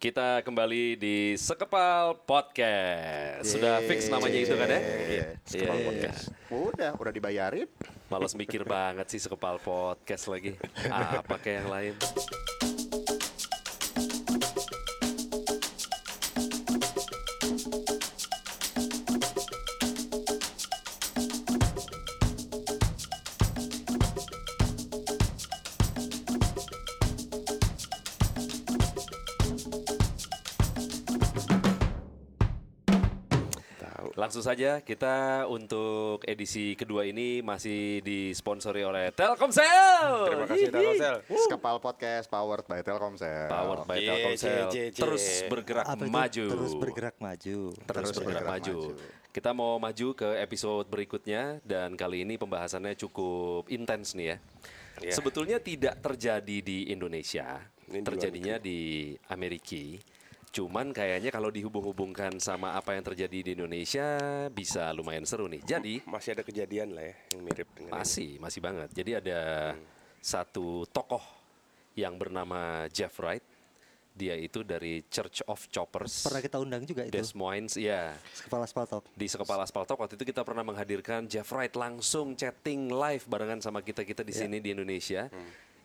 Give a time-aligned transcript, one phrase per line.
[0.00, 3.44] Kita kembali di Sekepal Podcast.
[3.44, 4.80] Sudah fix namanya itu kan ya?
[4.80, 5.84] Iya, Sekepal Iya.
[5.92, 6.22] Podcast.
[6.48, 7.68] Udah, udah dibayarin.
[8.08, 10.56] Males mikir banget sih Sekepal Podcast lagi.
[10.88, 11.94] Apa kayak yang lain?
[34.30, 40.30] Langsung saja kita untuk edisi kedua ini masih disponsori oleh Telkomsel.
[40.30, 41.14] Terima kasih Telkomsel.
[41.26, 43.50] Sekepal Podcast powered by Telkomsel.
[43.50, 44.70] Powered by Telkomsel.
[44.70, 45.02] cie, cie, cie.
[45.02, 46.14] Terus bergerak Apa itu?
[46.14, 46.46] maju.
[46.46, 47.58] Terus bergerak maju.
[47.74, 48.78] Terus, Terus bergerak, bergerak maju.
[48.94, 49.26] maju.
[49.34, 54.36] Kita mau maju ke episode berikutnya dan kali ini pembahasannya cukup intens nih ya.
[55.10, 55.12] Iya.
[55.18, 59.98] Sebetulnya tidak terjadi di Indonesia, Ini terjadinya di Amerika.
[60.50, 64.18] Cuman kayaknya kalau dihubung-hubungkan sama apa yang terjadi di Indonesia
[64.50, 65.62] bisa lumayan seru nih.
[65.62, 67.98] Jadi Masih ada kejadian lah ya yang mirip dengan ini.
[68.02, 68.88] masih masih banget.
[68.90, 69.40] Jadi ada
[70.18, 71.22] satu tokoh
[71.94, 73.42] yang bernama Jeff Wright.
[74.10, 76.26] Dia itu dari Church of Choppers.
[76.26, 77.14] Pernah kita undang juga itu.
[77.14, 78.10] Des Moines, ya
[78.42, 79.06] Kepala Spaltok.
[79.14, 83.62] di Sekepala Aspal Talk waktu itu kita pernah menghadirkan Jeff Wright langsung chatting live barengan
[83.62, 85.30] sama kita-kita di sini di Indonesia.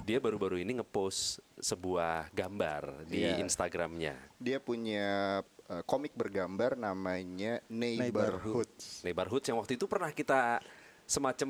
[0.05, 3.41] Dia baru-baru ini ngepost sebuah gambar di Iya.
[3.41, 4.13] Instagramnya.
[4.37, 8.69] Dia punya eh, komik bergambar namanya Neighborhood.
[9.01, 10.61] Neighborhood yang waktu itu pernah kita
[11.05, 11.49] semacam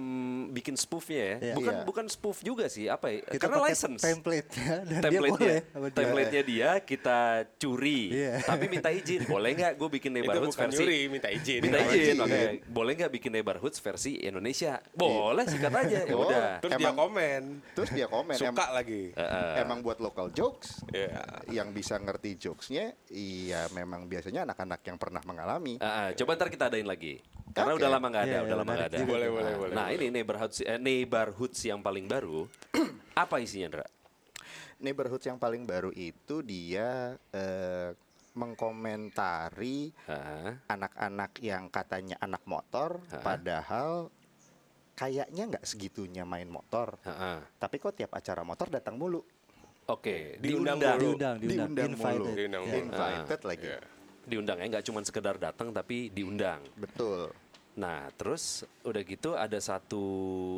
[0.52, 1.36] bikin spoofnya ya.
[1.42, 1.54] Iya.
[1.56, 1.84] Bukan Iya.
[1.84, 3.24] bukan spoof juga sih, apa ya?
[3.26, 4.02] Kita Karena pakai license.
[4.04, 5.96] template-nya dan dia Template-nya, boleh dia.
[5.96, 7.20] template-nya dia kita
[7.56, 8.34] curi, Iya.
[8.44, 9.22] tapi minta izin.
[9.26, 11.60] Boleh nggak gue bikin neighborhood versi nyuri, minta izin.
[11.62, 12.16] Minta izin, izin.
[12.18, 14.74] makanya boleh nggak bikin neighborhoods versi Indonesia?
[14.92, 16.00] Boleh, sikat aja.
[16.04, 16.28] Ya Oh.
[16.28, 16.60] udah.
[16.60, 17.42] Terus dia Emang- komen.
[17.74, 19.04] Terus dia komen, Suka em- lagi.
[19.58, 20.84] emang buat local jokes.
[20.92, 21.24] Iya.
[21.50, 25.80] Yang bisa ngerti jokesnya, iya memang biasanya anak-anak yang pernah mengalami.
[25.80, 27.24] Ah, ah, coba ntar kita adain lagi.
[27.56, 27.80] Karena Oke.
[27.80, 28.98] udah lama nggak ada, Iya, udah lama menarik nggak ada.
[29.00, 29.74] juga Boleh, boleh, boleh.
[29.74, 32.40] Nah ini neighborhoods, eh, neighborhoods yang paling baru.
[33.16, 33.88] apa isinya, Ndra?
[34.78, 37.96] Neighborhood yang paling baru itu dia eh,
[38.36, 39.96] mengkomentari
[40.68, 43.24] anak-anak yang katanya anak motor, Ha.
[43.24, 44.12] padahal
[44.92, 47.00] kayaknya nggak segitunya main motor.
[47.02, 47.40] ah, ah.
[47.56, 49.24] Tapi kok tiap acara motor datang mulu,
[49.86, 50.98] Oke, Diundang diundang.
[50.98, 51.04] mulu.
[51.06, 52.36] Diundang, diundang, diundang mulu, invited.
[52.36, 52.68] Diundang Ya.
[52.68, 52.82] mulu.
[52.84, 53.66] invited lagi.
[53.66, 53.80] Iya.
[54.26, 56.60] Diundang ya, nggak cuma sekedar datang tapi diundang.
[56.76, 57.30] Betul.
[57.76, 60.04] Nah, terus udah gitu ada satu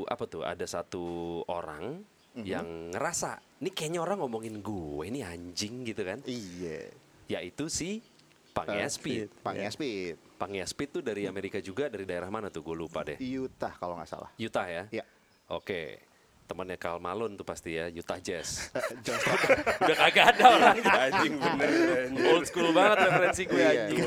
[0.06, 0.46] apa tuh?
[0.46, 2.02] Ada satu orang
[2.38, 6.22] yang ngerasa, ini kayaknya orang ngomongin gue, ini anjing gitu kan?
[6.30, 6.94] Iya.
[7.26, 8.06] Yaitu si
[8.54, 9.42] Pang Speed.
[9.42, 10.16] Pang Speed.
[10.38, 12.62] Pang Speed tuh dari Amerika juga, dari daerah mana tuh?
[12.62, 13.18] Gue lupa deh.
[13.18, 14.30] Utah kalau nggak salah.
[14.38, 14.84] Utah ya?
[14.94, 15.06] Ya.
[15.50, 16.06] Oke.
[16.48, 18.72] Temannya Karl Malone tuh pasti ya, Utah Jazz.
[19.06, 19.20] John
[19.84, 20.76] Udah kagak ada orang.
[21.04, 21.70] Anjing bener.
[22.08, 22.26] anjing.
[22.26, 23.70] Old school banget referensi gue Iya.
[23.84, 24.00] anjing.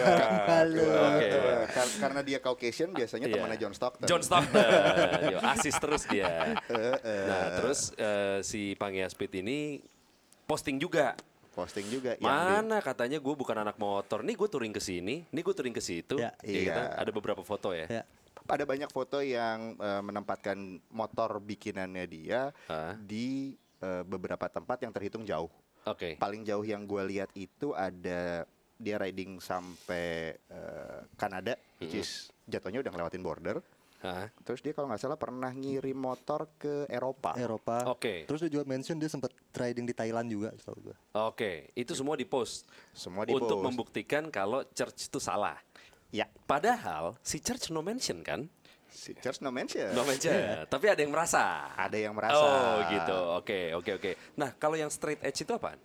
[1.68, 3.34] Kar- karena dia Caucasian biasanya Iya.
[3.36, 4.06] temannya John Stockton.
[4.06, 4.64] John Stockton,
[5.28, 6.56] Yo, asis terus dia.
[7.04, 9.80] Nah terus eh, si Pangia Speed ini
[10.44, 11.14] posting juga.
[11.50, 14.22] posting juga yang di- Mana katanya gue bukan anak motor.
[14.22, 16.16] Nih gue touring ke sini, nih gue touring ke situ.
[16.16, 16.32] Ya.
[16.40, 16.80] Ya gitu.
[16.80, 16.94] Iya.
[16.96, 17.84] Ada beberapa foto ya.
[17.84, 18.02] Ya.
[18.50, 22.98] Ada banyak foto yang eh, menempatkan motor bikinannya dia Hah?
[22.98, 25.48] di eh, beberapa tempat yang terhitung jauh.
[25.86, 26.18] Oke.
[26.20, 28.44] Paling jauh yang gue lihat itu ada
[28.80, 33.56] dia riding sampai eh, Kanada, which is jatuhnya udah ngelewatin border.
[34.00, 34.32] Hah?
[34.40, 37.36] Terus dia kalau nggak salah pernah ngirim motor ke Eropa.
[37.36, 37.84] Eropa.
[37.92, 38.24] Oke.
[38.24, 40.96] Terus dia juga mention dia sempat riding di Thailand juga, setahu gue.
[41.20, 42.64] Oke, itu semua di post
[42.96, 43.66] Semua di untuk post.
[43.68, 45.60] membuktikan kalau church itu salah.
[46.10, 48.50] Ya, Padahal si church no mention kan?
[48.90, 49.94] si Church no mention.
[49.94, 50.66] No mention.
[50.66, 51.70] Tapi ada yang merasa.
[51.78, 52.42] Ada yang merasa.
[52.42, 53.18] Oh gitu.
[53.38, 54.10] Oke oke oke.
[54.34, 55.78] Nah kalau yang straight edge itu apaan?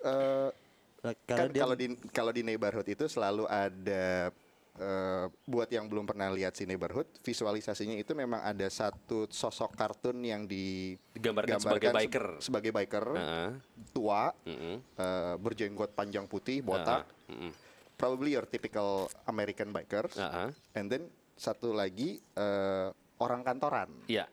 [0.00, 0.50] Eh,
[0.96, 4.34] Nah, kan kalau di kalau di neighborhood itu selalu ada
[4.74, 10.18] eh, buat yang belum pernah lihat si neighborhood visualisasinya itu memang ada satu sosok kartun
[10.20, 12.26] yang Digambarkan sebagai digambarkan se- biker.
[12.40, 13.50] sebagai biker Heeh.
[13.92, 14.76] tua Mm-mm.
[14.96, 17.34] eh, berjenggot panjang putih botak Heeh.
[17.34, 17.52] Mm-mm.
[17.96, 20.52] Probably your typical American bikers Heeh.
[20.72, 21.02] and then
[21.32, 24.28] satu lagi eh, orang kantoran Iya.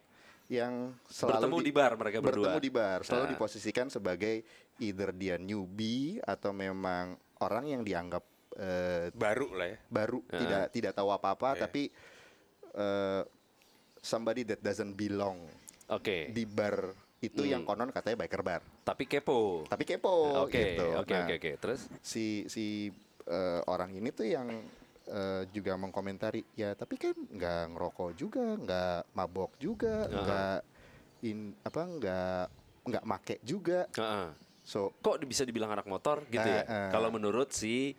[0.47, 2.31] yang selalu Bertemu di bar mereka berdua.
[2.45, 3.31] bertemu di bar selalu Ah.
[3.31, 4.43] diposisikan sebagai
[4.77, 8.23] either dia newbie atau memang orang yang dianggap
[8.53, 9.77] eh, Baru lah ya.
[9.89, 10.37] baru Ah.
[10.37, 11.61] tidak tidak tahu apa-apa Iya.
[11.63, 11.83] tapi
[12.71, 13.21] eh,
[13.97, 15.47] somebody that doesn't belong
[15.87, 16.29] Oke.
[16.29, 17.49] di bar itu Hmm.
[17.49, 19.63] yang konon katanya biker bar Tapi kepo.
[19.65, 21.51] tapi kepo Oke gitu oke Nah, oke oke.
[21.57, 21.81] Terus?
[21.99, 22.91] si si
[23.25, 24.47] eh, orang ini tuh yang
[25.05, 30.57] eh, juga mengkomentari ya tapi kan nggak ngerokok juga nggak mabok juga nggak
[31.23, 32.43] in apa nggak
[32.83, 34.27] nggak make juga Heeh.
[34.63, 36.63] So Kok bisa dibilang anak motor gitu ya?
[36.63, 36.89] Eh, eh.
[36.91, 37.95] Kalau menurut si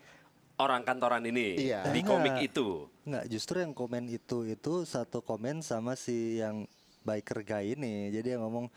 [0.56, 1.88] orang kantoran ini Iya.
[1.93, 2.88] di komik itu.
[3.05, 6.65] Enggak, justru yang komen itu itu satu komen sama si yang
[7.05, 8.09] biker guy ini.
[8.09, 8.73] Jadi yang ngomong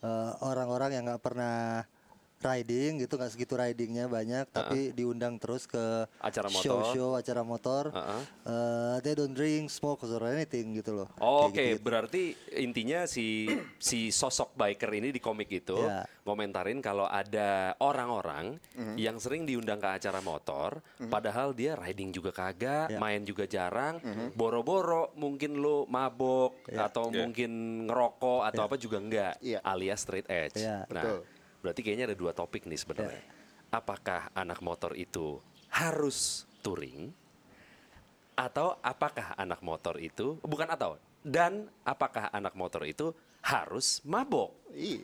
[0.00, 1.84] eh, orang-orang yang nggak pernah
[2.38, 6.62] riding gitu nggak segitu ridingnya banyak tapi diundang terus ke Acara motor.
[6.62, 8.22] show-show acara motor Uh-uh.
[8.44, 11.82] Eh, they don't drink smoke or anything gitu loh Oh, Oke, gitu-gitu.
[11.82, 12.22] berarti
[12.54, 16.04] intinya si si sosok biker ini di komik itu Ya.
[16.22, 18.58] ngomentarin kalau ada orang-orang
[18.96, 22.98] yang sering diundang ke acara motor, padahal dia riding juga kagak, Ya.
[22.98, 24.02] main juga jarang,
[24.32, 26.86] boro-boro mungkin lu mabok Ya.
[26.86, 27.22] atau Ya.
[27.22, 27.50] mungkin
[27.86, 29.62] ngerokok atau apa juga enggak, Iya.
[29.62, 30.58] alias straight edge.
[30.58, 30.82] Ya.
[30.88, 31.20] Nah, Betul.
[31.66, 33.18] Berarti kayaknya ada dua topik nih sebenarnya.
[33.68, 35.42] Apakah anak motor itu
[35.74, 37.10] harus touring?
[38.38, 40.94] Atau apakah anak motor itu bukan atau
[41.26, 43.10] dan apakah anak motor itu
[43.42, 44.54] harus mabok?
[44.70, 45.02] iya,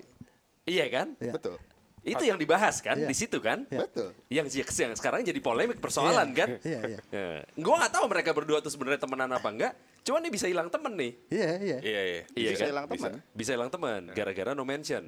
[0.63, 1.09] Iya kan?
[1.19, 1.35] Ya.
[1.35, 1.59] betul.
[2.03, 3.07] Itu yang dibahas kan Iya.
[3.11, 3.67] di situ kan?
[3.67, 4.15] Betul.
[4.27, 6.59] Yang yang sekarang jadi polemik persoalan kan?
[6.63, 7.43] iya iya Ya.
[7.59, 9.73] Gua nggak tahu mereka berdua tuh sebenarnya temenan apa enggak.
[10.03, 11.13] Cuman nih bisa hilang temen nih.
[11.31, 12.23] iya iya Iya, iya.
[12.39, 12.71] Iya Bisa kan?
[12.71, 13.11] hilang teman.
[13.35, 15.05] Bisa hilang teman gara-gara no mention.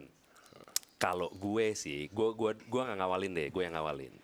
[1.04, 4.14] Kalau gue sih, gue gua gua nggak ngawalin deh, gue yang ngawalin.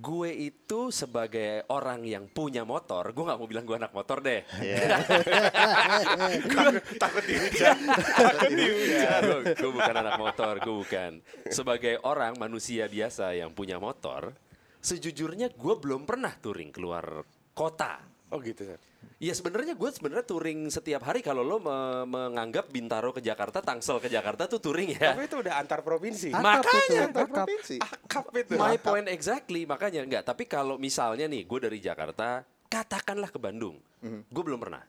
[0.00, 4.40] Gue itu sebagai orang yang punya motor, gue nggak mau bilang gue anak motor deh.
[7.02, 7.76] Takut dihujat.
[8.24, 9.22] Takut dihujat.
[9.60, 11.20] gue bukan anak motor, gue bukan.
[11.52, 14.32] Sebagai orang manusia biasa yang punya motor,
[14.80, 17.20] sejujurnya gue belum pernah touring keluar
[17.52, 18.09] kota.
[18.30, 18.78] Oh gitu, Sir.
[19.18, 23.98] Ya sebenarnya gue sebenarnya touring setiap hari kalau lo me- menganggap Bintaro ke Jakarta, Tangsel
[23.98, 25.12] ke Jakarta tuh touring ya.
[25.12, 26.30] Tapi itu udah antar provinsi.
[26.30, 27.34] Akap Makanya, itu, Antar akap.
[27.44, 27.76] provinsi.
[27.82, 28.54] Akap itu.
[28.54, 30.22] My point exactly, makanya enggak.
[30.22, 34.86] Tapi kalau misalnya nih, gue dari Jakarta, katakanlah ke Bandung, gue belum pernah.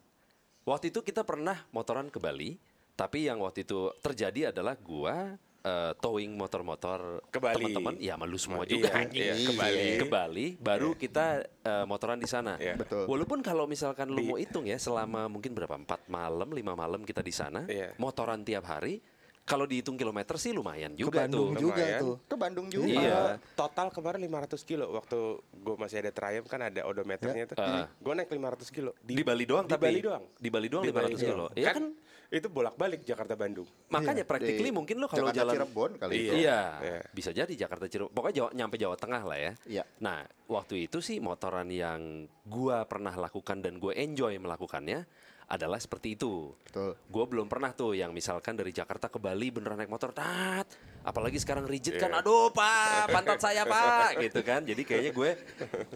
[0.62, 2.54] Waktu itu kita pernah motoran ke Bali,
[2.94, 5.16] tapi yang waktu itu terjadi adalah gue
[5.62, 7.56] eh, towing motor-motor Ke Bali.
[7.62, 8.88] teman-teman, ya malu semua Iya, juga.
[8.90, 9.46] iya, anjing.
[9.46, 9.86] ke Bali.
[9.96, 11.26] Ke Bali, baru kita
[11.62, 12.58] eh, motoran di sana.
[12.58, 12.74] Iya.
[12.76, 13.06] Betul.
[13.06, 17.20] Walaupun kalau misalkan lu mau hitung ya, selama mungkin berapa empat malam, lima malam kita
[17.20, 17.94] di sana, Iya.
[17.96, 18.98] motoran tiap hari,
[19.44, 21.62] kalau dihitung kilometer sih lumayan ke juga Bandung tuh.
[21.64, 22.00] juga Lumayan.
[22.00, 22.88] tuh Ke Bandung juga.
[22.88, 23.20] Iya.
[23.28, 25.18] Eh, total kemarin 500 kilo waktu
[25.52, 27.58] gue masih ada Triumph kan ada odometernya tuh.
[27.58, 27.86] Heeh.
[27.98, 29.84] Gue naik 500 kilo Di Bali doang Di tapi?
[29.84, 30.24] Bali doang.
[30.36, 31.36] Di Bali doang Di 500 Bali kilo.
[31.44, 31.54] doang.
[31.54, 31.86] Iya kan, kan?
[32.32, 33.68] Itu bolak-balik Jakarta Bandung.
[33.92, 36.24] Makanya practically Di mungkin lo kalau Jakarta jalan Cirebon kali Iya.
[36.24, 36.34] itu.
[36.40, 37.00] Iya, Iya.
[37.12, 38.12] bisa jadi Jakarta Cirebon.
[38.16, 39.52] Pokoknya Jawa, nyampe Jawa Tengah lah ya.
[39.68, 39.84] Iya.
[40.00, 42.00] Nah, waktu itu sih motoran yang
[42.48, 45.04] gua pernah lakukan dan gue enjoy melakukannya
[45.52, 46.56] adalah seperti itu.
[46.64, 46.96] Betul.
[47.12, 50.64] Gue belum pernah tuh yang misalkan dari Jakarta ke Bali beneran naik motor, tat.
[51.04, 52.24] Apalagi sekarang rigid kan, Iya.
[52.24, 54.64] aduh pak, pantat saya pak, gitu kan.
[54.64, 55.30] Jadi kayaknya gue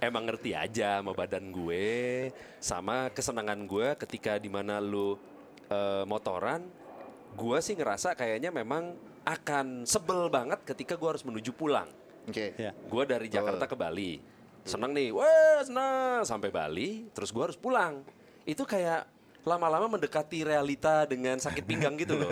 [0.04, 1.88] emang ngerti aja sama badan gue,
[2.60, 5.16] sama kesenangan gue ketika di mana lu
[5.70, 6.66] eh, motoran,
[7.36, 8.96] gue sih ngerasa kayaknya memang
[9.26, 11.90] akan sebel banget ketika gue harus menuju pulang.
[12.26, 12.54] Oke.
[12.58, 14.18] ya Gue dari Jakarta ke Bali.
[14.66, 16.26] Seneng nih, wah seneng.
[16.26, 18.02] Sampai Bali, terus gue harus pulang.
[18.46, 19.06] Itu kayak
[19.46, 22.30] lama-lama mendekati realita dengan sakit pinggang gitu loh.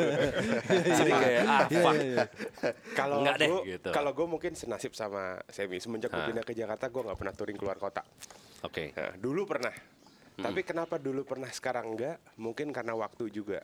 [0.97, 1.95] Jadi kayak, ah fuck.
[2.97, 3.89] Kalau Enggak deh, gue gitu.
[3.93, 7.57] kalau gue mungkin senasib sama Semi semenjak gue pindah ke Jakarta gue nggak pernah touring
[7.61, 8.01] keluar kota.
[8.65, 8.97] Oke.
[8.97, 9.73] Nah, dulu pernah.
[10.35, 12.17] Tapi kenapa dulu pernah sekarang enggak?
[12.37, 13.61] Mungkin karena waktu juga.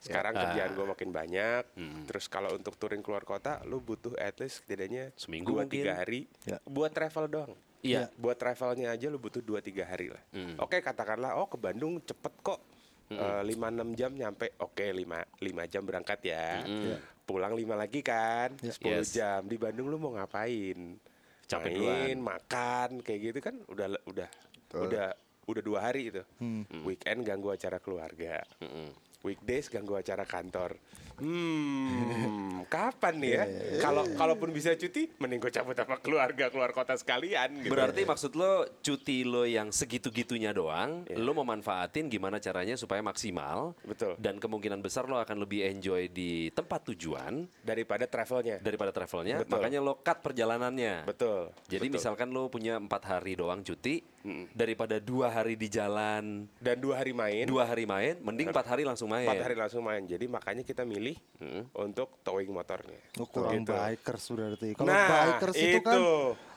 [0.00, 0.40] Sekarang Ya.
[0.48, 1.62] kerjaan gue makin banyak.
[2.08, 6.24] Terus kalau untuk touring keluar kota, lu butuh at least setidaknya Seminggu dua tiga hari
[6.42, 6.56] Ya.
[6.64, 7.52] buat travel doang.
[7.80, 8.08] Iya.
[8.16, 10.20] Buat travelnya aja lu butuh 2-3 hari lah.
[10.36, 10.52] Hmm.
[10.60, 12.60] Oke katakanlah, oh ke Bandung cepet kok.
[13.08, 14.52] Eh, lima enam jam nyampe.
[14.60, 16.60] Oke lima lima jam berangkat ya.
[16.62, 17.00] Hmm.
[17.24, 18.52] Pulang lima lagi kan.
[18.60, 19.16] 10 Yes.
[19.16, 19.48] jam.
[19.48, 21.00] Di Bandung lu mau ngapain?
[21.44, 24.80] Capek Main, makan kayak gitu kan udah udah Betul.
[24.86, 25.08] udah
[25.52, 26.22] udah dua hari itu.
[26.38, 26.64] Hmm.
[26.86, 28.42] Weekend ganggu acara keluarga.
[28.62, 28.94] Mm-mm.
[29.20, 30.80] Weekdays ganggu acara kantor.
[31.20, 33.46] Hmm, kapan nih Iya, ya?
[33.80, 37.62] Kalau kalaupun bisa cuti, mending gue cabut sama keluarga keluar kota sekalian.
[37.62, 37.70] Gitu.
[37.70, 41.20] Berarti maksud lo cuti lo yang segitu-gitunya doang, Iya.
[41.20, 43.76] lo memanfaatin gimana caranya supaya maksimal.
[43.84, 44.16] Betul.
[44.16, 48.58] Dan kemungkinan besar lo akan lebih enjoy di tempat tujuan daripada travelnya.
[48.60, 49.42] daripada travelnya.
[49.44, 49.52] Betul.
[49.56, 51.04] Makanya lo cut perjalanannya.
[51.06, 51.52] Betul.
[51.68, 51.96] Jadi betul.
[52.00, 54.02] misalkan lo punya empat hari doang cuti,
[54.52, 58.84] daripada dua hari di jalan, dan dua hari main, dua hari main, mending empat hari
[58.84, 59.24] langsung main.
[59.24, 60.04] empat hari langsung main.
[60.04, 61.09] Jadi makanya kita milih
[61.72, 63.00] untuk towing motornya.
[63.16, 63.72] Oh, kurang Gitu.
[63.72, 64.68] bikers berarti.
[64.76, 66.08] Kalau Nah, bikers itu, kan itu.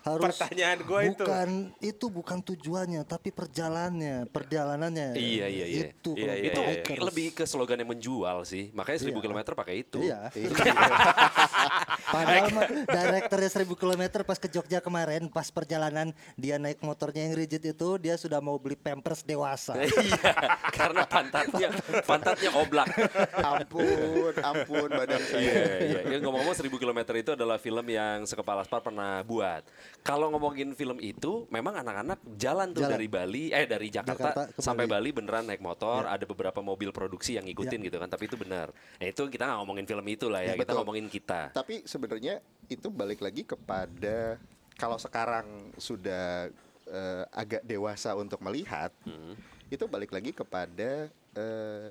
[0.03, 1.23] Harus Pertanyaan gua itu.
[1.23, 5.15] bukan itu bukan tujuannya tapi perjalanannya, perjalanannya.
[5.15, 5.81] Iya iya iya.
[5.89, 6.69] Itu Iya, iya, itu iya.
[6.83, 7.01] bikers.
[7.07, 8.67] lebih ke slogan yang menjual sih.
[8.71, 9.25] Makanya seribu Iya.
[9.25, 9.99] kilometer pakai itu.
[10.03, 10.27] Iya.
[12.13, 17.35] Padahal mah direkturnya 1000 km pas ke Jogja kemarin pas perjalanan dia naik motornya yang
[17.35, 19.75] rigid itu dia sudah mau beli Pampers dewasa.
[20.03, 20.35] Iya,
[20.73, 21.69] karena pantatnya
[22.03, 22.89] pantatnya oblak.
[23.33, 25.39] ampun, ampun badan saya.
[25.39, 25.99] Iya, iya.
[26.09, 29.63] Ya, ngomong-ngomong 1000 km itu adalah film yang Sekepala Spar pernah buat.
[30.03, 32.93] Kalau ngomongin film itu, memang anak-anak jalan tuh Jalan.
[32.93, 35.09] dari Bali, eh dari Jakarta, Jakarta sampai Bali.
[35.09, 36.03] Bali beneran naik motor.
[36.03, 38.75] Ada beberapa mobil produksi yang ngikutin gitu kan, tapi itu benar.
[38.99, 40.79] Nah itu kita nggak ngomongin film itu lah ya, Ya, kita betul.
[40.83, 41.55] ngomongin kita.
[41.55, 44.35] Tapi sebenarnya itu balik lagi kepada
[44.75, 45.47] kalau sekarang
[45.79, 46.51] sudah
[46.83, 49.39] eh, agak dewasa untuk melihat, Hmm.
[49.71, 51.87] itu balik lagi kepada eh,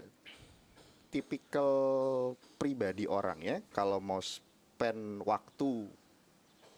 [1.09, 1.73] tipikal
[2.57, 3.57] pribadi orang ya.
[3.71, 5.89] Kalau mau spend waktu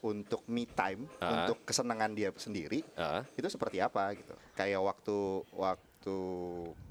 [0.04, 1.42] untuk me time, Ah.
[1.42, 4.36] untuk kesenangan dia sendiri, Ah, itu seperti apa gitu.
[4.52, 5.16] Kayak waktu
[5.50, 6.16] waktu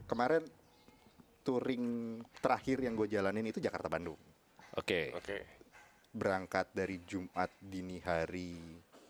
[0.03, 0.41] kemarin
[1.41, 1.85] touring
[2.35, 4.17] terakhir yang gue jalanin itu Jakarta Bandung
[4.73, 5.11] Oke.
[5.13, 5.37] Oke.
[6.09, 8.57] berangkat dari Jumat dini hari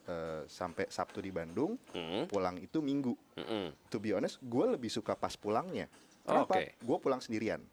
[0.04, 3.16] eh, sampai Sabtu di Bandung, Mm, pulang itu Minggu.
[3.34, 3.72] mm-mm.
[3.88, 5.88] To be honest, gue lebih suka pas pulangnya.
[6.24, 6.60] Oh, Kenapa?
[6.60, 6.64] oke.
[6.78, 7.64] Gue pulang sendirian.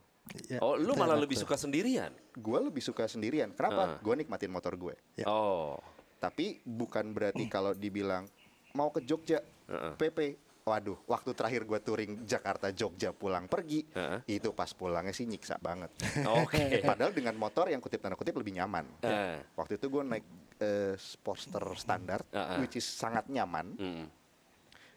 [0.46, 2.14] Ya, Oh, lu malah lebih suka sendirian?
[2.32, 3.50] Gue lebih suka sendirian.
[3.50, 3.82] Kenapa?
[3.82, 3.98] Ah.
[3.98, 4.94] Gue nikmatin motor gue.
[5.16, 5.26] Ya.
[5.26, 5.82] Oh,
[6.20, 8.28] Tapi bukan berarti kalau dibilang
[8.76, 9.96] mau ke Jogja, Heeh.
[9.96, 10.20] PP.
[10.60, 14.36] Waduh, waktu terakhir gue touring Jakarta Jogja pulang pergi, Heeh.
[14.38, 15.88] itu pas pulangnya sih nyiksa banget.
[16.44, 16.84] oke.
[16.84, 18.84] Padahal dengan motor yang kutip tanda kutip lebih nyaman.
[19.00, 20.26] Eh, Waktu itu gue naik
[20.60, 22.60] eh, Sportster standar, ah.
[22.60, 23.72] which is sangat nyaman.
[23.74, 24.06] mm.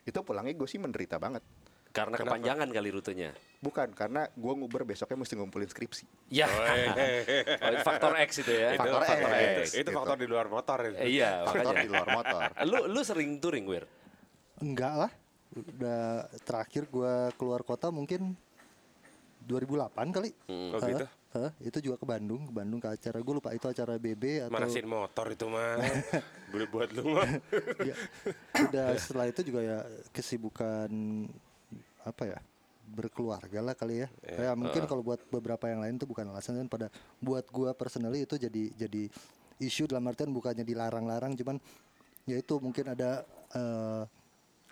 [0.03, 1.41] Itu pulangnya gue sih menderita banget.
[1.95, 2.35] Karena Kenapa?
[2.35, 3.31] kepanjangan kali rutenya.
[3.63, 6.03] Bukan karena gue nguber besoknya mesti ngumpulin skripsi.
[6.27, 8.75] Ya, oh, itu faktor X itu ya.
[8.75, 9.67] itu Faktor faktor, X, X.
[9.71, 9.89] Itu gitu.
[9.95, 10.97] faktor di luar motor itu.
[10.99, 11.85] Eh, iya, Faktor makanya.
[11.87, 12.41] di luar motor.
[12.69, 13.87] Lu lu sering touring, Wir?
[14.59, 15.11] Enggak lah.
[15.55, 18.35] Udah terakhir gua keluar kota mungkin
[19.47, 20.29] 2008 kali.
[20.51, 20.89] Oh, Hah?
[20.91, 21.07] gitu?
[21.33, 21.49] Hah?
[21.65, 24.85] itu juga ke Bandung, ke Bandung ke acara gue lupa itu acara BB atau Manasin
[24.85, 25.81] motor itu mah.
[26.53, 27.25] Boleh buat lu mah.
[27.89, 27.97] ya,
[28.69, 29.77] udah setelah itu juga ya
[30.13, 30.93] kesibukan
[32.05, 32.39] apa ya
[32.93, 34.07] berkeluarga lah kali ya.
[34.21, 38.23] Kayak mungkin kalau buat beberapa yang lain itu bukan alasan kan pada buat gua personally
[38.23, 39.09] itu jadi jadi
[39.57, 41.57] isu dalam artian bukannya dilarang-larang cuman
[42.29, 44.03] ya itu mungkin ada eh,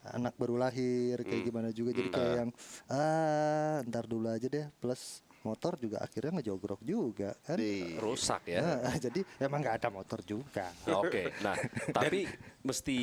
[0.10, 1.94] anak baru lahir kayak gimana juga.
[1.94, 2.50] Jadi kayak yang
[2.90, 4.66] ah ntar dulu aja deh.
[4.82, 7.58] Plus motor juga akhirnya ngejogrok juga kan?
[7.58, 8.62] Di, Rusak ya.
[8.62, 10.70] Nah, jadi emang nggak ada motor juga.
[10.90, 11.34] Oke.
[11.42, 11.58] Nah,
[11.98, 12.26] tapi
[12.66, 12.98] mesti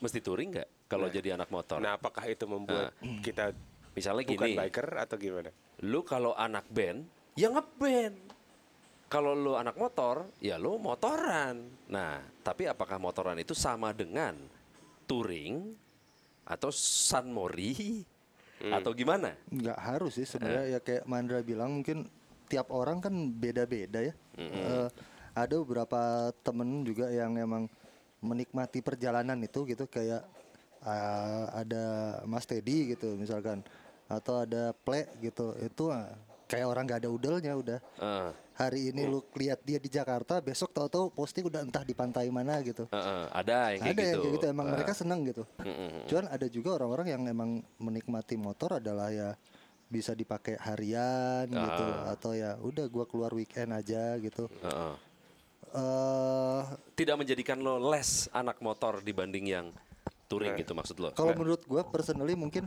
[0.00, 1.80] mesti touring nggak kalau jadi anak motor?
[1.80, 3.52] Nah, apakah itu membuat kita
[3.96, 5.50] Misalnya bukan gini, biker atau gimana?
[5.80, 8.16] lu kalau anak band, ya ngeband.
[9.08, 11.62] Kalau lu anak motor, ya lu motoran.
[11.88, 14.34] Nah, tapi apakah motoran itu sama dengan
[15.06, 15.72] touring
[16.46, 18.02] atau San Mori
[18.60, 19.36] atau gimana?
[19.52, 22.08] nggak harus sih sebenarnya ya kayak Mandra bilang mungkin
[22.46, 24.88] tiap orang kan beda-beda ya Eh,
[25.36, 27.68] ada beberapa temen juga yang emang
[28.24, 30.24] menikmati perjalanan itu gitu kayak
[30.82, 31.84] eh, ada
[32.24, 33.60] Mas Teddy gitu misalkan
[34.06, 36.06] atau ada Ple gitu itu ah,
[36.46, 40.70] kayak orang nggak ada udelnya udah Eh, hari ini lu lihat dia di Jakarta besok
[40.72, 44.06] tahu-tahu posting udah entah di pantai mana gitu eh, eh, ada yang kayak ada gitu.
[44.06, 46.06] yang kayak gitu emang Eh, mereka seneng gitu mm-mm.
[46.06, 49.34] cuman ada juga orang-orang yang emang menikmati motor adalah ya
[49.86, 52.10] bisa dipakai harian gitu Ah.
[52.14, 54.94] atau ya udah gua keluar weekend aja gitu eh, eh.
[55.74, 56.62] eh
[56.94, 59.66] Tidak menjadikan lo less anak motor dibanding yang
[60.26, 61.10] touring gitu maksud lo?
[61.14, 62.66] kalau menurut gua personally mungkin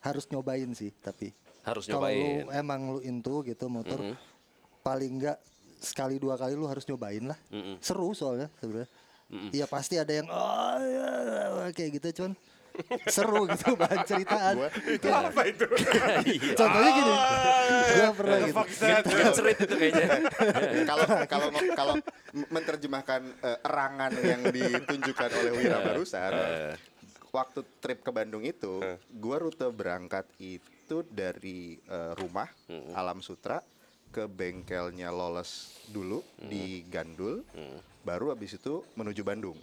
[0.00, 2.44] harus nyobain sih tapi Harus kalau nyobain.
[2.44, 3.98] lu emang lu into gitu motor
[4.80, 5.36] paling enggak
[5.76, 7.76] sekali dua kali lu harus nyobain lah Mm-mm.
[7.78, 8.88] seru soalnya sebenarnya
[9.28, 11.08] Iya pasti ada yang oh ya,
[11.70, 12.32] kayak gitu cuman
[13.06, 14.54] seru gitu bahan ceritaan
[14.96, 15.66] Kayak- Apa itu?
[16.24, 16.52] Iya.
[16.54, 17.12] contohnya gini
[17.92, 18.62] gua pernah gitu
[19.12, 20.06] Ngecerit itu kayaknya.
[20.84, 21.94] kalau kalau kalau
[22.48, 26.30] menerjemahkan eh, erangan yang ditunjukkan oleh Wira barusan
[27.38, 28.82] waktu trip ke Bandung itu
[29.14, 32.50] gua rute berangkat itu dari eh, rumah
[32.98, 33.62] Alam Sutra
[34.10, 37.44] ke bengkelnya Loles dulu di Gandul
[38.02, 39.58] baru habis itu menuju Bandung.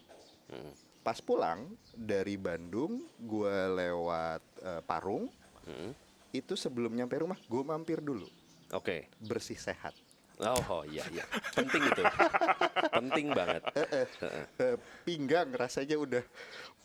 [1.04, 5.28] Pas pulang dari Bandung gua lewat eh, Parung
[6.32, 8.30] itu sebelum nyampe rumah gua mampir dulu.
[8.74, 9.08] Oke.
[9.22, 9.94] bersih sehat.
[10.42, 11.24] Oh, oh iya iya.
[11.56, 12.04] Penting itu.
[12.92, 13.64] Penting banget.
[14.60, 14.76] Eh,
[15.08, 16.24] pinggang rasanya udah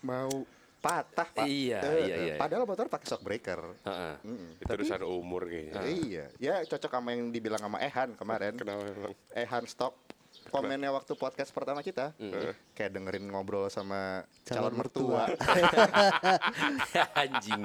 [0.07, 0.47] mau
[0.81, 1.45] patah pak.
[1.45, 2.35] Iya, Eh, iya, iya.
[2.35, 3.61] Padahal motor pakai shock breaker.
[3.81, 4.15] Heeh.
[4.23, 5.73] Mm, Itu tapi- urusan umur kayaknya.
[5.79, 8.53] eh, iya, ya cocok sama yang dibilang sama Ehan kemarin.
[8.55, 9.13] Kenapa emang?
[9.31, 9.95] Ehan Stock
[10.47, 12.15] komennya waktu podcast pertama kita,
[12.73, 15.23] kayak dengerin ngobrol sama calon, Calon mertua.
[17.21, 17.63] Anjing.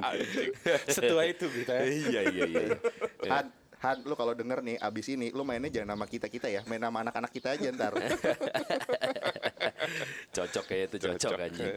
[0.84, 1.84] Setua itu kita ya.
[1.86, 2.64] iya iya iya.
[3.32, 3.46] Han,
[3.76, 6.80] Han, lu kalau denger nih abis ini, lu mainnya jangan nama kita kita ya, main
[6.80, 7.92] nama anak-anak kita aja ntar.
[10.32, 11.38] cocok kayak itu cocok, Cocok.
[11.40, 11.74] anjing.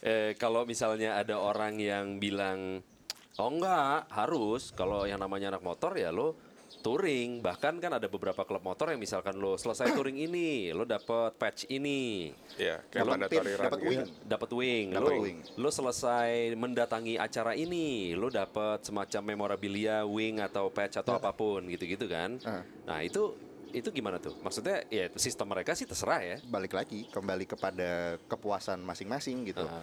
[0.00, 2.80] Eh, kalau misalnya ada orang yang bilang
[3.36, 6.36] oh enggak harus kalau yang namanya anak motor ya lo
[6.78, 11.36] touring bahkan kan ada beberapa klub motor yang misalkan lo selesai touring ini lo dapet
[11.36, 13.18] patch ini Iya, kayak Dapat
[13.60, 13.90] dapat gitu.
[13.90, 14.02] wing.
[14.24, 15.38] dapat wing Dapat lo wing.
[15.54, 21.60] lo selesai mendatangi acara ini lo dapat semacam memorabilia wing atau patch atau apa pun
[21.66, 22.64] gitu-gitu kan Ah.
[22.86, 23.36] nah itu
[23.72, 28.80] itu gimana tuh maksudnya ya sistem mereka sih terserah ya Balik lagi, kembali kepada kepuasan
[28.80, 29.64] masing-masing gitu.
[29.64, 29.82] Ah.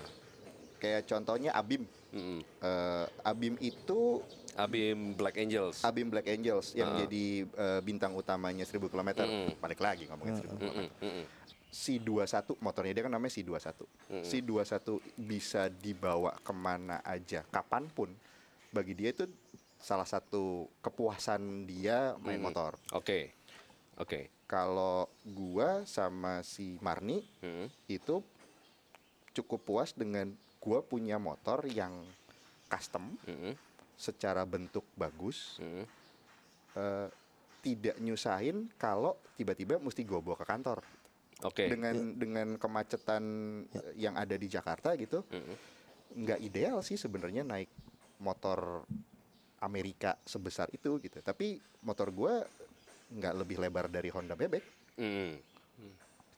[0.78, 1.90] Kayak contohnya Abim.
[2.14, 2.40] Mm-mm.
[2.62, 4.22] Eh, Abim itu
[4.54, 6.98] Abim Black Angels Abim Black Angels yang Ah.
[7.02, 9.10] jadi eh, bintang utamanya 1000 km.
[9.26, 9.58] Mm-mm.
[9.58, 10.62] Balik lagi ngomongin 1000 km.
[10.70, 11.26] Mm-mm, mm-mm.
[11.68, 13.84] Si 21 motornya dia kan namanya si 21.
[14.24, 18.10] Si 21 bisa dibawa ke mana aja, kapan pun.
[18.72, 19.28] Bagi dia itu
[19.78, 22.46] salah satu kepuasan dia main Mm.
[22.50, 22.72] motor.
[22.94, 23.37] Oke,
[23.98, 24.30] oke.
[24.48, 27.68] Kalau gua sama si Marni Mm.
[27.92, 28.24] itu
[29.36, 30.32] cukup puas dengan
[30.64, 31.94] gua punya motor yang
[32.68, 33.56] custom Mm-mm,
[33.96, 35.86] secara bentuk bagus, mm-mm.
[36.76, 37.08] eh,
[37.64, 40.80] tidak nyusahin kalau tiba-tiba mesti gue bawa ke kantor.
[41.44, 41.70] Oke.
[41.70, 43.24] Dengan dengan kemacetan
[43.72, 45.56] eh, yang ada di Jakarta gitu, Mm-mm.
[46.24, 47.70] nggak ideal sih sebenarnya naik
[48.22, 48.84] motor
[49.62, 51.22] Amerika sebesar itu gitu.
[51.22, 52.42] Tapi motor gua
[53.08, 54.64] nggak lebih lebar dari Honda bebek,
[54.98, 55.38] Mm.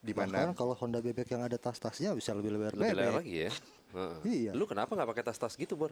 [0.00, 2.96] di mana kalau Honda bebek yang ada tas-tasnya bisa lebih lebar Lebih bebek.
[2.96, 3.50] lebar lagi ya.
[3.90, 4.16] Heeh.
[4.24, 4.50] Iya.
[4.54, 5.90] Lu kenapa nggak pakai tas-tas gitu, Bor?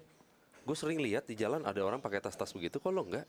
[0.63, 3.27] Gue sering lihat di jalan ada orang pakai tas-tas begitu, kok lo enggak?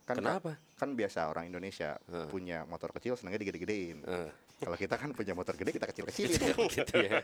[0.00, 0.58] kan Kenapa?
[0.74, 2.26] kan biasa orang Indonesia Heeh.
[2.26, 4.02] punya motor kecil senangnya digede-gedein.
[4.02, 4.30] Heeh.
[4.58, 6.36] Kalau kita kan punya motor gede kita kecil-kecilin.
[6.74, 7.22] gitu ya.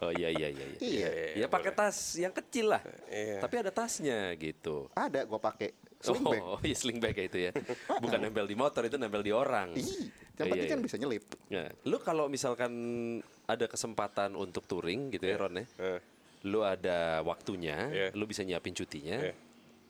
[0.00, 0.64] Oh iya iya iya.
[0.70, 0.78] iya.
[0.78, 1.10] Iya.
[1.42, 2.82] Ya pakai tas yang kecil lah.
[3.10, 3.42] Iya.
[3.42, 4.86] Tapi ada tasnya gitu.
[4.94, 5.74] Ada gua pakai
[6.08, 6.42] sling bag.
[6.42, 7.52] Oh, iya sling bag ya itu ya.
[7.96, 9.72] Bukan nempel di motor, itu nempel di orang.
[9.72, 9.84] Ih,
[10.36, 10.72] yang Iya, penting iya.
[10.72, 11.24] kan bisa nyelip.
[11.48, 12.72] Nah, lu kalau misalkan
[13.44, 15.66] ada kesempatan untuk touring gitu ya, Ron ya.
[15.78, 16.00] Eh,
[16.44, 18.08] Lu ada waktunya, Iya.
[18.12, 19.18] lu bisa nyiapin cutinya.
[19.18, 19.34] Iya.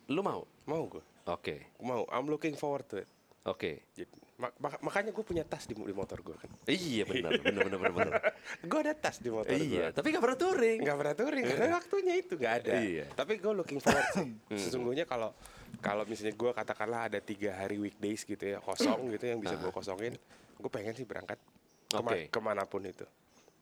[0.09, 0.47] Lu mau?
[0.65, 1.69] mau gue, Oke.
[1.79, 2.07] mau.
[2.09, 3.09] I'm looking forward to it.
[3.45, 3.87] Oke.
[3.93, 6.51] Jadi, mak- mak- makanya gue punya tas di, di motor gue kan.
[6.67, 7.93] Iya benar, benar benar benar.
[7.93, 8.13] benar.
[8.71, 9.95] gue ada tas di motor iya, gue.
[9.95, 10.79] tapi gak pernah touring.
[10.83, 12.73] Nggak pernah touring karena waktunya itu nggak ada.
[12.81, 13.05] Iya.
[13.13, 14.31] Tapi gue looking forward sih.
[14.51, 15.31] Sesungguhnya kalau
[15.79, 19.71] kalau misalnya gue katakanlah ada tiga hari weekdays gitu ya kosong gitu yang bisa gue
[19.71, 20.15] kosongin,
[20.57, 21.39] gue pengen sih berangkat
[21.87, 22.21] kema- Oke.
[22.29, 23.05] ke mana pun itu.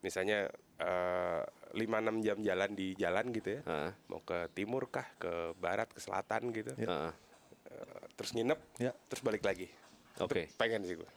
[0.01, 3.91] Misalnya eh, lima enam jam jalan di jalan gitu ya, Heeh.
[4.07, 7.11] mau ke timur kah, ke barat, ke selatan gitu, Heeh.
[7.71, 8.93] Eh, terus nginep, Ya.
[9.09, 9.71] terus balik lagi.
[10.21, 10.47] Oke.
[10.55, 11.11] Pengen sih gue.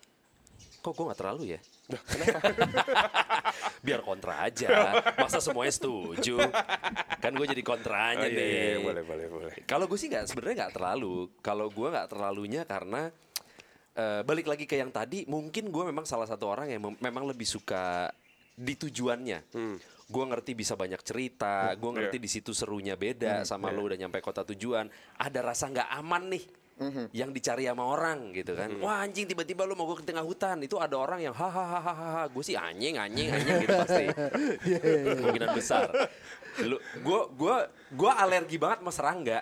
[0.87, 1.59] Kok gue gak terlalu ya?
[3.85, 4.95] Biar kontra aja.
[5.19, 6.39] Masa semuanya setuju?
[7.19, 8.47] Kan gue jadi kontranya Oh, iya, nih.
[8.47, 9.53] iya, boleh, boleh, boleh.
[9.67, 11.27] Kalau gue sih nggak sebenarnya nggak terlalu.
[11.43, 13.11] Kalau gue nggak terlalunya karena
[13.91, 17.27] eh, balik lagi ke yang tadi, mungkin gue memang salah satu orang yang mem- memang
[17.27, 18.07] lebih suka
[18.55, 19.51] di tujuannya.
[20.07, 22.23] Gue ngerti bisa banyak cerita, gue ngerti iya.
[22.23, 24.87] di situ serunya beda sama lo udah nyampe kota tujuan.
[25.19, 26.43] Ada rasa nggak aman nih.
[27.09, 28.69] Yang dicari sama orang gitu kan.
[28.77, 30.61] Wah anjing tiba-tiba lu mau gue ke tengah hutan.
[30.61, 34.05] Itu ada orang yang hahaha gue sih anjing anjing anjing gitu pasti.
[35.17, 35.89] Kemungkinan besar.
[36.61, 37.55] Lu gue gue
[37.91, 39.39] gue alergi banget sama serangga.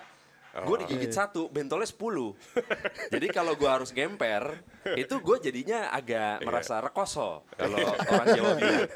[0.56, 4.56] Gue digigit satu bentolnya 10 jadi kalau gue harus gemper
[4.96, 7.76] itu gue jadinya agak merasa rekoso kalau
[8.16, 8.88] orang Jawa bilang.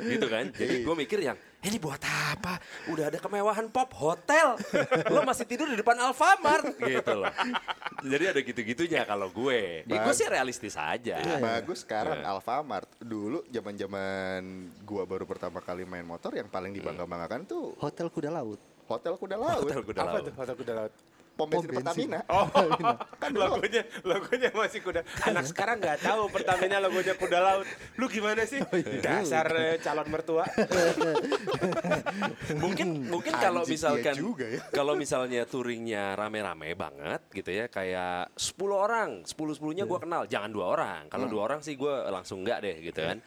[0.00, 0.44] Gitu kan.
[0.56, 2.60] Jadi gue mikir yang "Eh, ini buat apa?
[2.92, 4.60] Udah ada kemewahan pop hotel.
[5.08, 6.76] Lo masih tidur di depan Alfamart.
[6.76, 7.32] Gitu loh.
[8.04, 9.80] Jadi ada gitu-gitunya kalau gue.
[9.88, 11.18] Ya, gue sih realistis aja.
[11.40, 12.88] Bagus sekarang Alfamart.
[13.00, 14.44] Dulu zaman-zaman
[14.84, 18.60] gua baru pertama kali main motor yang paling dibangga-banggakan tuh Hotel Kuda Laut.
[18.84, 19.64] Hotel Kuda Laut.
[19.64, 20.24] hotel kuda Apa laut.
[20.28, 20.34] tuh?
[20.36, 20.92] Hotel kuda laut?
[21.34, 22.06] Pom bensin Pom bensin.
[22.06, 22.20] Pertamina.
[22.30, 22.46] Oh,
[23.22, 25.02] kan logonya logonya masih kuda.
[25.26, 27.66] Anak sekarang nggak tahu Pertamina logonya kuda laut.
[27.98, 28.62] Lu gimana sih?
[29.02, 30.46] Dasar eh, calon mertua.
[32.62, 34.60] mungkin mungkin kalau iya misalkan juga ya.
[34.78, 39.90] kalau misalnya touringnya rame-rame banget gitu ya kayak 10 orang 10 10-nya Iya.
[39.90, 41.10] gue kenal jangan dua orang Hmm.
[41.10, 43.18] kalau dua orang sih gue langsung enggak deh gitu kan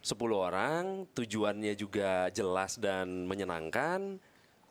[0.00, 4.22] 10 orang tujuannya juga jelas dan menyenangkan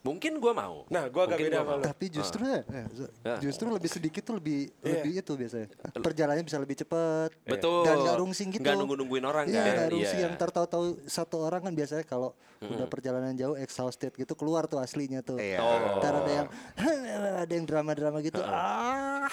[0.07, 1.83] mungkin gue mau Nah, gua agak Mungkin beda sama lu.
[1.83, 3.37] Tapi justru ya, eh, ju- Ah.
[3.37, 4.93] justru lebih sedikit tuh lebih Iya.
[4.95, 5.67] lebih itu biasanya.
[5.93, 7.29] Perjalanannya bisa lebih cepat.
[7.43, 8.63] betul Dan nggak rungsing gitu.
[8.63, 10.25] nggak nunggu-nungguin orang Iya, kan nggak rungsing Iya.
[10.25, 15.19] yang tertahu-tahu satu orang kan biasanya kalau udah perjalanan jauh exhausted gitu keluar tuh aslinya
[15.21, 15.37] tuh.
[15.37, 15.59] Iya.
[15.59, 15.99] Oh.
[15.99, 16.47] Ntar ada yang
[17.43, 18.39] ada yang drama-drama gitu.
[18.39, 19.27] Ah.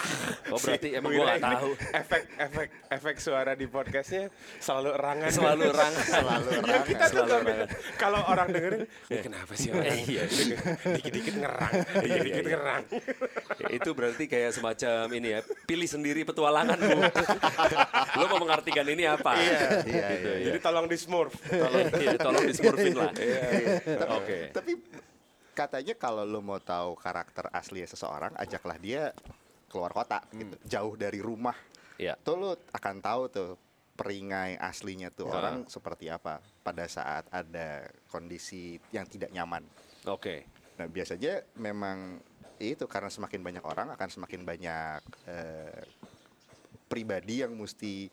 [0.50, 4.26] oh berarti emang gue gak tahu Efek efek efek suara di podcastnya
[4.58, 5.30] selalu erangan.
[5.30, 6.82] selalu orang Selalu erangan.
[6.84, 7.66] kita tuh Selalu erangan.
[7.68, 9.96] bisa- kalau orang dengerin, "Ini kenapa sih orang?
[10.04, 10.22] Iya.
[10.96, 11.72] Dikit-dikit ngerang,
[12.06, 12.82] Iya, dikit-dikit ngerang.
[13.70, 16.98] itu berarti kayak semacam ini ya, pilih sendiri petualangan bu.
[18.18, 19.34] Lo mau mengartikan ini apa?
[19.34, 20.08] Iya, Gitu, iya.
[20.10, 20.44] ya.
[20.50, 21.32] Jadi tolong di smurf.
[21.44, 23.12] Tolong, iya, tolong dismurfin lah.
[24.18, 24.38] Oke.
[24.50, 24.72] Tapi
[25.50, 29.14] katanya kalau lo mau tahu karakter asli seseorang, ajaklah dia
[29.68, 31.54] keluar kota gitu, jauh dari rumah.
[31.94, 32.18] Ya.
[32.18, 33.50] Tuh lo akan tahu tuh
[33.94, 35.38] peringai aslinya tuh Ya.
[35.38, 39.62] orang seperti apa pada saat ada kondisi yang tidak nyaman.
[40.06, 40.44] Oke.
[40.76, 42.20] Nah biasanya memang
[42.56, 45.82] itu karena semakin banyak orang akan semakin banyak eh,
[46.86, 48.08] pribadi yang mesti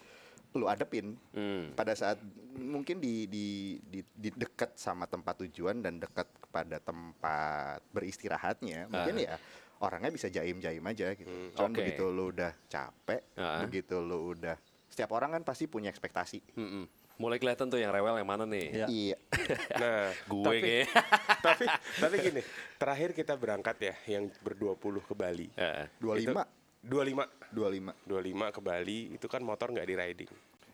[0.52, 1.72] lu adepin Hmm.
[1.72, 2.20] pada saat
[2.60, 3.48] mungkin di di
[3.80, 9.40] di, di dekat sama tempat tujuan dan dekat kepada tempat beristirahatnya mungkin ya
[9.80, 11.32] orangnya bisa jaim-jaim aja gitu.
[11.56, 11.80] Cuman oke.
[11.80, 13.64] begitu lu udah capek, Ah.
[13.64, 14.54] begitu lu udah
[14.86, 16.44] setiap orang kan pasti punya ekspektasi.
[16.60, 16.84] Mm-mm.
[17.22, 18.66] Mulai kelihatan tuh yang rewel yang mana nih?
[18.74, 18.88] Iya.
[18.90, 19.18] Iya.
[19.82, 20.88] Nah, Gue tapi, kayaknya.
[21.46, 21.64] tapi
[22.02, 22.42] tapi gini,
[22.82, 25.48] terakhir kita berangkat ya yang berdua puluh ke Bali.
[25.54, 26.34] Eh, 25
[26.82, 30.32] Dua lima 25 25 ke Bali itu kan motor nggak di riding.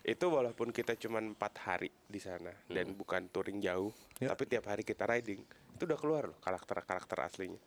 [0.08, 3.92] Itu walaupun kita cuma empat hari di sana dan bukan touring jauh,
[4.24, 4.32] Ya.
[4.32, 5.44] tapi tiap hari kita riding
[5.76, 7.60] itu udah keluar loh karakter-karakter aslinya.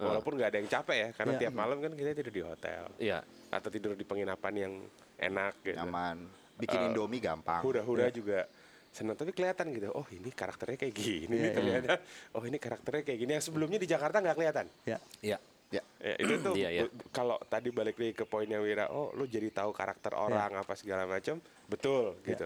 [0.00, 1.40] Walaupun nggak ada yang capek ya, karena Ya.
[1.46, 3.20] tiap malam kan kita tidur di hotel Iya.
[3.52, 4.72] atau tidur di penginapan yang
[5.20, 5.76] enak gitu.
[5.76, 6.41] nyaman.
[6.62, 7.60] Bikin Eh, Indomie gampang.
[7.60, 8.46] Hura-hura juga
[8.88, 9.88] senang tapi kelihatan gitu.
[9.90, 11.92] Oh ini karakternya kayak gini nih ternyata.
[12.32, 13.30] Oh ini karakternya kayak gini.
[13.34, 14.66] Yang sebelumnya di Jakarta nggak kelihatan.
[14.84, 14.98] Ya.
[15.20, 15.38] Iya.
[15.72, 15.82] Ya.
[15.98, 16.82] Ya, itu tuh Iya, iya.
[16.84, 20.76] bu- kalau tadi balik lagi ke poinnya Wira, oh lu jadi tahu karakter orang apa
[20.76, 22.44] segala macam, betul gitu.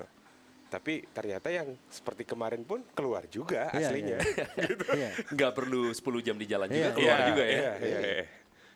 [0.67, 4.19] Tapi ternyata yang seperti kemarin pun keluar juga Iya, aslinya.
[4.93, 5.11] Iya.
[5.35, 6.91] Nggak perlu 10 jam di jalan juga Iya.
[6.93, 7.51] keluar Iya, juga ya.
[7.51, 8.25] iya, iya, iya.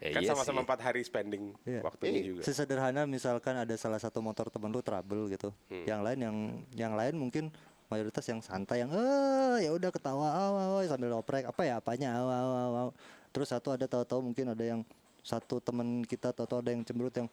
[0.00, 0.64] Ya, kan iya sama-sama sih.
[0.64, 1.80] empat hari spending Iya.
[1.84, 2.26] waktunya Iya.
[2.26, 2.40] juga.
[2.42, 5.52] Sesederhana misalkan ada salah satu motor temen lu trouble gitu.
[5.68, 5.84] Hmm.
[5.84, 6.36] Yang lain yang
[6.72, 7.44] yang lain mungkin
[7.86, 11.76] mayoritas yang santai yang eh ya udah ketawa aw, aw, aw, sambil oprek apa ya
[11.76, 12.88] apanya aw, aw, aw.
[13.28, 14.80] Terus satu ada tahu-tahu mungkin ada yang
[15.20, 17.28] satu temen kita tahu-tahu ada yang cemberut yang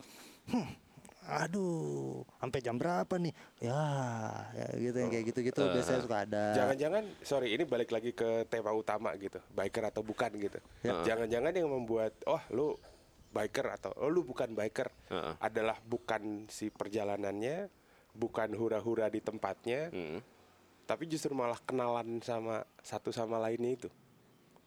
[0.46, 0.68] "Hmm,
[1.28, 3.84] aduh sampai jam berapa nih ya,
[4.56, 8.72] ya gitu yang kayak gitu-gitu biasanya suka ada Jangan-jangan, sorry, ini balik lagi ke tema
[8.72, 10.60] utama gitu, biker atau bukan gitu.
[10.88, 11.04] Ya.
[11.04, 12.80] Jangan-jangan yang membuat, oh lu
[13.28, 15.36] biker atau oh lu bukan biker, Heeh.
[15.44, 17.68] adalah bukan si perjalanannya,
[18.16, 20.20] bukan hura-hura di tempatnya, Mm.
[20.88, 23.90] tapi justru malah kenalan sama satu sama lainnya itu.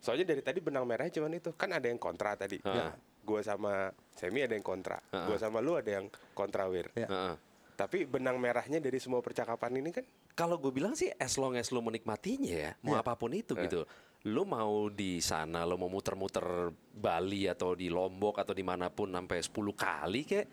[0.01, 2.61] Soalnya dari tadi benang merahnya cuman itu, kan ada yang kontra tadi.
[2.61, 2.93] Heeh.
[3.21, 6.93] Gue sama Semi ada yang kontra, gue sama lu ada yang kontra wir.
[6.93, 7.09] Ya.
[7.09, 7.35] Heeh.
[7.81, 10.05] Tapi benang merahnya dari semua percakapan ini kan
[10.37, 13.05] Kalau gue bilang sih as long as lo menikmatinya ya, mau Iya.
[13.05, 13.85] apa pun itu gitu.
[14.29, 19.13] Lo mau di sana, lo mau muter-muter Bali atau di Lombok atau di mana pun
[19.13, 20.47] sampai 10 kali kayak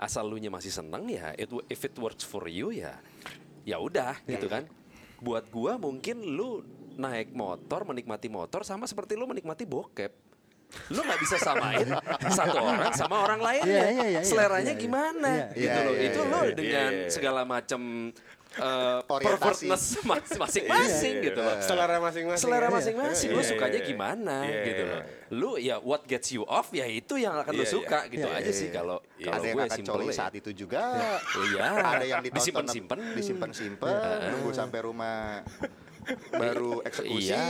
[0.00, 3.00] asal lu nya masih seneng ya, it, if it works for you ya,
[3.64, 4.64] ya udah gitu kan.
[5.20, 10.23] Buat gua mungkin lu naik motor, menikmati motor sama seperti lu menikmati bokep.
[10.90, 11.86] Lu nggak bisa samain
[12.38, 13.68] satu orang sama orang lainnya.
[13.68, 14.84] Iya, iya, iya, iya, Seleranya iya, iya.
[14.84, 15.94] gimana gitu loh.
[15.96, 17.10] Itu iya, lo dengan Iya, iya.
[17.10, 17.80] segala macam
[18.54, 21.56] eh, pervertness mas- masing-masing gitu loh.
[21.58, 22.38] selera masing-masing.
[22.38, 25.00] Selera masing-masing, lu sukanya gimana gitu loh.
[25.34, 28.70] Lu ya what gets you off ya itu yang akan lu suka gitu aja sih
[28.70, 30.14] kalau kalau ada yang gue akan coli ya.
[30.14, 30.82] saat itu juga.
[31.50, 31.66] Iya.
[31.98, 32.98] Ada yang disimpan-simpan.
[33.18, 33.90] disimpan-simpan,
[34.30, 35.42] nunggu sampai rumah
[36.30, 37.28] baru eksekusi.
[37.28, 37.46] Iya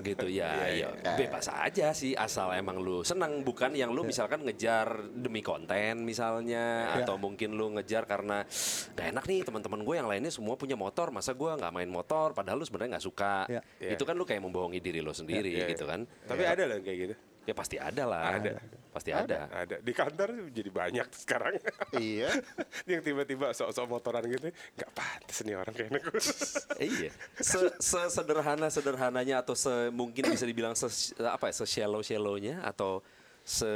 [0.00, 4.42] gitu ya, Iya, ya bebas aja sih asal emang lu senang bukan yang lu misalkan
[4.42, 7.04] ngejar demi konten misalnya Iya.
[7.04, 8.44] atau mungkin lu ngejar karena
[8.90, 12.32] gak enak nih teman-teman gue yang lainnya semua punya motor masa gue nggak main motor
[12.32, 13.60] padahal lu sebenarnya nggak suka Iya.
[13.78, 13.90] Iya.
[13.94, 15.92] itu kan lu kayak membohongi diri lu sendiri Iya, gitu iya.
[15.92, 17.14] kan Tapi ada loh yang kayak gitu.
[17.42, 18.52] ya pasti ada lah Ada.
[18.90, 21.54] Pasti ada, Ada di kantor jadi banyak sekarang.
[21.96, 22.30] Iya.
[22.90, 26.10] yang tiba-tiba sok-sok motoran gitu, nggak pantas nih orang kayak gitu.
[26.98, 30.90] iya se sederhana sederhananya atau se mungkin bisa dibilang se
[31.22, 33.00] apa ya se shallow shallownya atau
[33.46, 33.70] se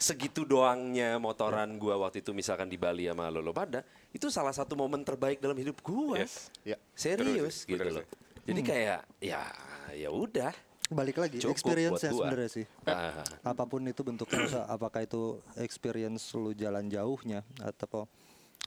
[0.00, 3.84] segitu doangnya motoran gua waktu itu misalkan di Bali sama Lolo pada
[4.16, 6.48] itu salah satu momen terbaik dalam hidup gua Yes.
[6.64, 6.80] Ya.
[6.96, 8.06] serius sih, gitu bener loh
[8.48, 9.42] jadi kayak ya
[9.92, 10.56] ya udah
[10.90, 12.66] balik lagi Cukup experience ya sebenarnya sih.
[12.82, 13.22] Ah.
[13.46, 14.42] apa pun itu bentuknya
[14.74, 18.10] apakah itu experience lu jalan jauhnya atau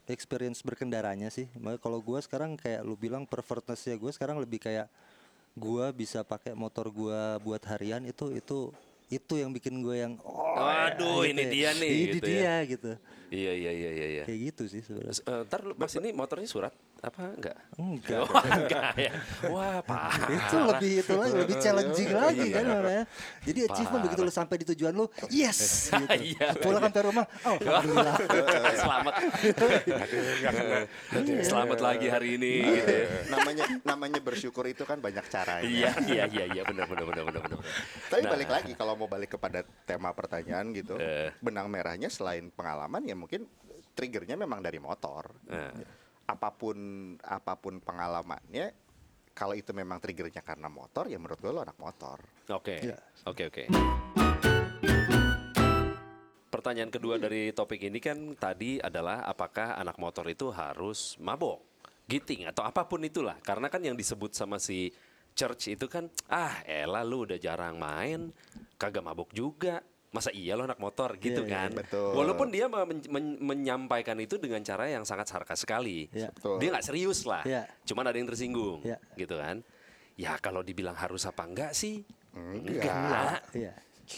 [0.07, 1.47] experience berkendaranya sih.
[1.59, 4.87] Makanya kalau gua sekarang kayak lu bilang pervertnessnya gue sekarang lebih kayak
[5.55, 8.71] gua bisa pakai motor gua buat harian itu itu
[9.11, 11.49] itu yang bikin gue yang oh Waduh, gitu ini ya.
[11.51, 12.55] dia nih, ini gitu dia ya.
[12.65, 12.91] gitu.
[13.29, 14.23] Iya iya iya iya iya.
[14.25, 15.21] Kayak gitu sih sebenarnya.
[15.21, 17.57] Eh, ntar lu, mas ini motornya surat apa enggak?
[17.75, 18.19] Enggak.
[18.23, 19.11] Oh, enggak ya.
[19.51, 20.23] Wah, parah.
[20.23, 22.55] itu lebih itu lagi lebih challenging lagi Iya.
[22.55, 23.03] kan namanya.
[23.43, 25.59] Jadi achievement begitu lu sampai di tujuan lu, yes
[25.91, 26.15] gitu.
[26.31, 28.17] Iya, Pulang sampai rumah, oh alhamdulillah.
[28.87, 29.13] Selamat.
[31.43, 33.05] Selamat lagi hari ini gitu ya.
[33.29, 35.67] namanya namanya bersyukur itu kan banyak caranya.
[35.67, 37.59] Iya, iya, iya, iya, benar benar benar benar benar.
[38.07, 38.31] Tapi Nah.
[38.31, 41.35] balik lagi kalau mau balik kepada tema pertanyaan gitu, Eh.
[41.39, 43.43] benang merahnya selain pengalaman ya mungkin
[43.91, 45.27] triggernya memang dari motor.
[45.47, 46.02] Eh.
[46.23, 46.77] Apa pun
[47.19, 48.71] apa pun pengalamannya,
[49.33, 52.21] kalau itu memang triggernya karena motor ya menurut gue lo anak motor.
[52.53, 52.79] Oke.
[52.79, 52.97] Iya.
[53.27, 53.63] Oke, oke.
[56.47, 61.59] Pertanyaan kedua dari topik ini kan tadi adalah apakah anak motor itu harus mabok,
[62.05, 63.35] giting atau apa pun itulah.
[63.41, 64.93] Karena kan yang disebut sama si
[65.33, 68.29] Church itu kan ah elah lu udah jarang main,
[68.77, 69.81] kagak mabok juga.
[70.13, 71.69] Masa iya lo anak motor gitu Iya, iya, kan.
[71.73, 72.13] betul.
[72.13, 76.05] Walaupun dia men- men- menyampaikan itu dengan cara yang sangat sarkas sekali.
[76.13, 76.29] Iya.
[76.29, 76.61] Betul.
[76.61, 77.41] Dia nggak serius lah.
[77.41, 77.65] Iya.
[77.83, 79.01] Cuman ada yang tersinggung Iya.
[79.15, 79.65] gitu kan.
[80.13, 82.05] Ya kalau dibilang harus apa enggak sih?
[82.31, 83.41] Enggak.
[83.51, 83.73] Iya.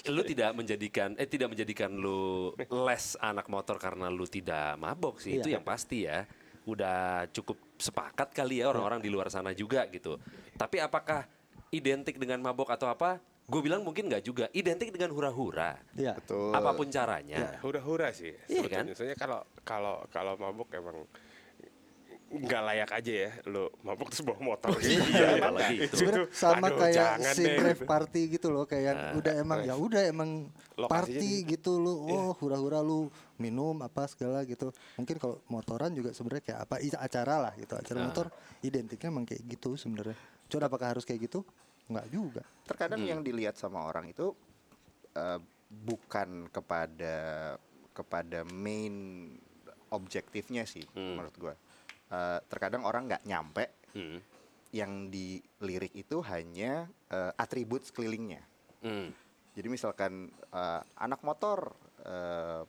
[0.09, 2.49] lu tidak menjadikan eh tidak menjadikan lu
[2.83, 5.55] less anak motor karena lu tidak mabok sih itu Iya.
[5.55, 6.25] yang pasti ya
[6.65, 10.17] udah cukup sepakat kali ya orang-orang di luar sana juga gitu
[10.57, 11.29] tapi apakah
[11.69, 14.45] identik dengan mabok atau apa gue bilang mungkin nggak juga.
[14.51, 15.77] Identik dengan hura-hura.
[15.93, 16.17] Iya.
[16.17, 16.49] Betul.
[16.53, 17.61] apa pun caranya.
[17.61, 18.83] Hura-hura sih Iya kan?
[18.97, 21.05] Soalnya kalau kalau kalau mabuk emang
[22.25, 23.31] nggak layak aja ya.
[23.45, 24.73] Lo mabuk terus bawa motor.
[24.81, 25.93] Iya, apalagi itu.
[25.93, 27.85] Sebenarnya sama aduh, kayak si deh, rave gitu.
[27.85, 28.65] party gitu loh.
[28.65, 30.29] Kayak yang udah emang ya udah emang
[30.73, 34.73] Lokasinya party di- gitu lu oh hura-hura lu minum apa segala gitu.
[34.97, 37.77] Mungkin kalau motoran juga sebenarnya kayak apa acara lah gitu.
[37.77, 38.25] Acara motor
[38.65, 40.17] identiknya emang kayak gitu sebenarnya.
[40.49, 41.45] Cuma apakah harus kayak gitu
[41.85, 44.33] nggak juga Terkadang yang dilihat sama orang itu
[45.13, 47.17] eh, bukan kepada
[47.93, 49.27] kepada main
[49.93, 51.55] objektifnya sih menurut gue.
[52.11, 54.19] Eh, terkadang orang nggak nyampe Hmm.
[54.75, 58.43] yang dilirik itu hanya eh, atribut sekelilingnya.
[58.83, 59.15] Hmm.
[59.55, 61.71] Jadi misalkan eh, anak motor
[62.03, 62.67] eh,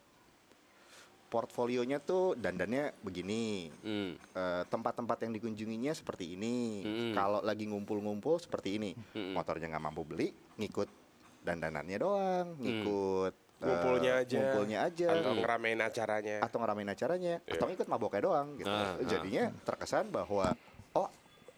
[1.37, 4.16] portfolionya tuh dandannya begini, Hmm.
[4.16, 6.81] eh, tempat-tempat yang dikunjunginya seperti ini.
[6.81, 7.12] Mm-mm.
[7.12, 9.37] Kalau lagi ngumpul-ngumpul seperti ini, Mm-mm.
[9.37, 10.88] motornya nggak mampu beli, ngikut
[11.44, 17.53] dandanannya doang, ngikut eh, ngumpulnya aja ngumpulnya aja, atau ngeramein acaranya atau ngeramein acaranya, Iya.
[17.53, 18.49] atau ngikut maboknya doang.
[18.57, 18.72] Gitu.
[18.72, 19.05] Ah, ah.
[19.05, 20.57] Jadinya terkesan bahwa
[20.96, 21.09] oh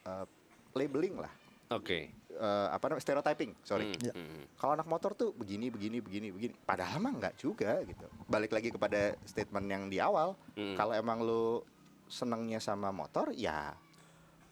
[0.03, 0.27] eh,
[0.75, 1.31] labeling lah,
[1.71, 3.91] oke Eh, apa namanya stereotyping, sorry.
[3.91, 4.13] Hmm, Ya.
[4.15, 4.55] hmm.
[4.55, 6.55] Kalau anak motor tuh begini, begini, begini, begini.
[6.63, 8.07] Padahal mah nggak juga gitu.
[8.31, 10.39] Balik lagi kepada statement yang di awal.
[10.55, 10.79] Mm.
[10.79, 11.67] Kalau emang lu
[12.07, 13.75] senengnya sama motor, ya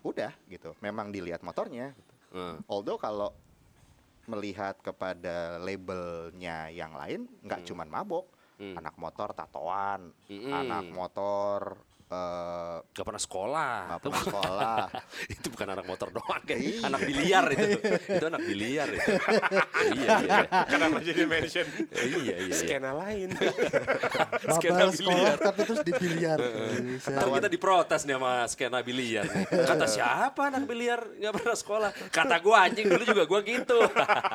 [0.03, 0.75] udah gitu.
[0.83, 1.95] Memang dilihat motornya.
[1.95, 2.13] Gitu.
[2.35, 2.59] Hmm.
[2.67, 3.31] Although kalau
[4.27, 8.27] melihat kepada labelnya yang lain, nggak cuman mabok.
[8.59, 8.83] Mm.
[8.83, 10.51] Anak motor tatoan, Mm-mm.
[10.51, 14.79] anak motor eh Gak pernah sekolah nggak pernah sekolah.
[15.35, 16.81] itu bukan anak motor doang kayak Iya.
[16.87, 17.67] anak biliar itu
[18.09, 19.11] itu anak biliar itu
[19.97, 23.29] iya iya kenapa jadi mention iya iya iya skena lain
[24.49, 25.37] Skena sekolah biliar.
[25.37, 27.11] tapi terus di biliar Bisa.
[27.11, 29.27] Ntar kita diprotes nih sama skena biliar.
[29.47, 31.91] Kata siapa anak biliar nggak pernah sekolah?
[32.09, 33.79] Kata gua anjing dulu juga gua gitu.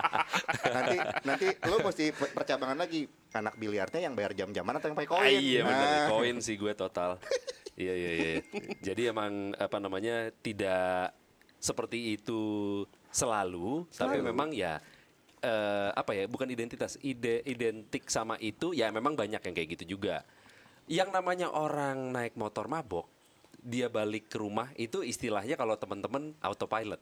[0.75, 5.09] nanti nanti lu mesti per- percabangan lagi anak biliarnya yang bayar jam-jaman atau yang pakai
[5.09, 5.23] koin.
[5.23, 6.07] Ah, iya Nah.
[6.09, 7.15] koin sih gue total.
[7.79, 8.29] Iya iya iya.
[8.81, 11.15] Jadi emang apa namanya tidak
[11.61, 12.41] seperti itu
[13.13, 14.81] selalu, tapi memang ya
[15.41, 19.97] eh, apa ya bukan identitas ide identik sama itu ya memang banyak yang kayak gitu
[19.97, 20.25] juga.
[20.89, 23.07] Yang namanya orang naik motor mabok,
[23.61, 26.99] dia balik ke rumah itu istilahnya kalau teman-teman autopilot.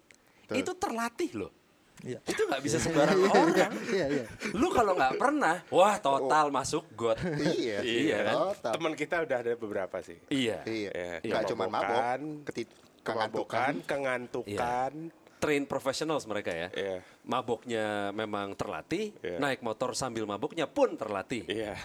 [0.51, 1.51] Itu terlatih loh.
[1.99, 2.19] Iya.
[2.23, 3.71] Itu nggak bisa sembarang orang.
[3.89, 7.19] iya iya Lu kalau nggak pernah, wah total masuk got.
[7.59, 8.35] Iya, Iya kan?
[8.47, 8.71] total.
[8.73, 10.91] teman kita udah ada beberapa sih Iya, Iya.
[11.19, 11.99] Iya, nggak cuma mabok,
[12.45, 12.69] ketit
[13.01, 13.83] kemabukan kengantukan.
[13.83, 14.93] kengantukan
[15.39, 16.67] Train professionals mereka ya.
[16.69, 16.99] Iya.
[17.23, 19.39] Maboknya memang terlatih, Iya.
[19.39, 21.47] naik motor sambil maboknya pun terlatih.
[21.47, 21.79] iya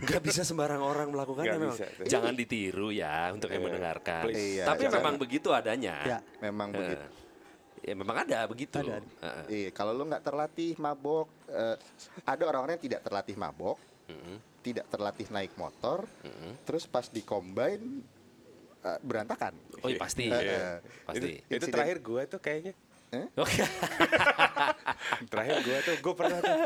[0.00, 1.76] Nggak bisa sembarang orang melakukannya Nggak memang.
[1.76, 2.04] bisa tuh.
[2.06, 4.22] Jangan ditiru ya untuk yang Iya, mendengarkan.
[4.24, 4.40] please.
[4.56, 4.96] Iya, Tapi jangan.
[4.98, 5.96] memang begitu adanya.
[6.02, 6.18] Ya.
[6.40, 7.06] Memang Eh, begitu.
[7.88, 8.76] Ya memang ada begitu.
[8.76, 9.08] Ada, ada.
[9.24, 9.44] Heeh.
[9.48, 11.76] Iya, kalau lu nggak terlatih mabok, eh,
[12.28, 13.80] ada orang-orang yang tidak terlatih mabok,
[14.60, 16.04] tidak terlatih naik motor,
[16.68, 18.04] terus pas di combine
[18.84, 19.56] eh, berantakan.
[19.80, 20.28] Oh iya pasti.
[20.28, 20.84] Iya.
[21.08, 21.40] Pasti.
[21.40, 22.76] itu, itu terakhir gue tuh kayaknya
[23.42, 23.64] Oke.
[25.32, 26.60] Terakhir gue tuh, gue pernah tuh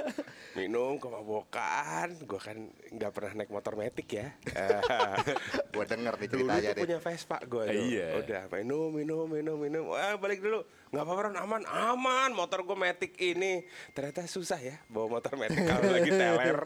[0.58, 2.06] minum kemabukan.
[2.26, 2.56] Gue kan
[2.90, 4.35] nggak pernah naik motor metik ya.
[5.72, 6.82] Gue denger nih dulu ceritanya tuh deh.
[6.85, 7.82] punya Vespa gue tuh.
[7.87, 8.08] Iya.
[8.18, 9.85] Udah minum, minum, minum, minum.
[9.94, 10.66] Wah balik dulu.
[10.92, 12.31] Nggak apa-apa Ron, aman, aman.
[12.37, 13.64] Motor gue metik ini.
[13.96, 16.59] Ternyata susah ya bawa motor metik kalau lagi teler.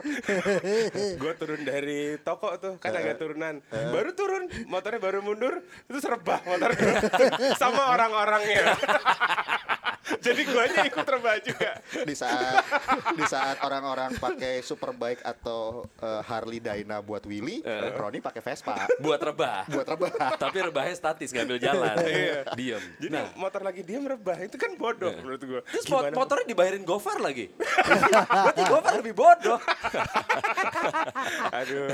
[1.23, 3.62] gue turun dari toko tuh, kan agak turunan.
[3.71, 5.62] Baru turun, motornya baru mundur.
[5.87, 6.75] Itu rebah motor.
[7.62, 8.75] Sama orang-orangnya.
[10.25, 11.71] Jadi guanya ikut rebah juga.
[12.03, 12.62] Di saat
[13.12, 17.61] di saat orang-orang pakai Superbike atau eh, Harley Dyna buat Willy,
[17.92, 19.66] Roni pakai Vespa Buat rebah.
[19.66, 20.12] buat rebah.
[20.42, 21.95] Tapi rebahnya statis ngambil jalan.
[22.55, 22.83] Diem.
[22.99, 25.61] Jadi Nah, motor lagi dia merebah itu kan bodoh menurut gue.
[25.66, 27.49] terus mot- motornya dibayarin Gofar lagi.
[28.45, 29.57] Berarti Gofar lebih bodoh.
[31.53, 31.88] Aduh,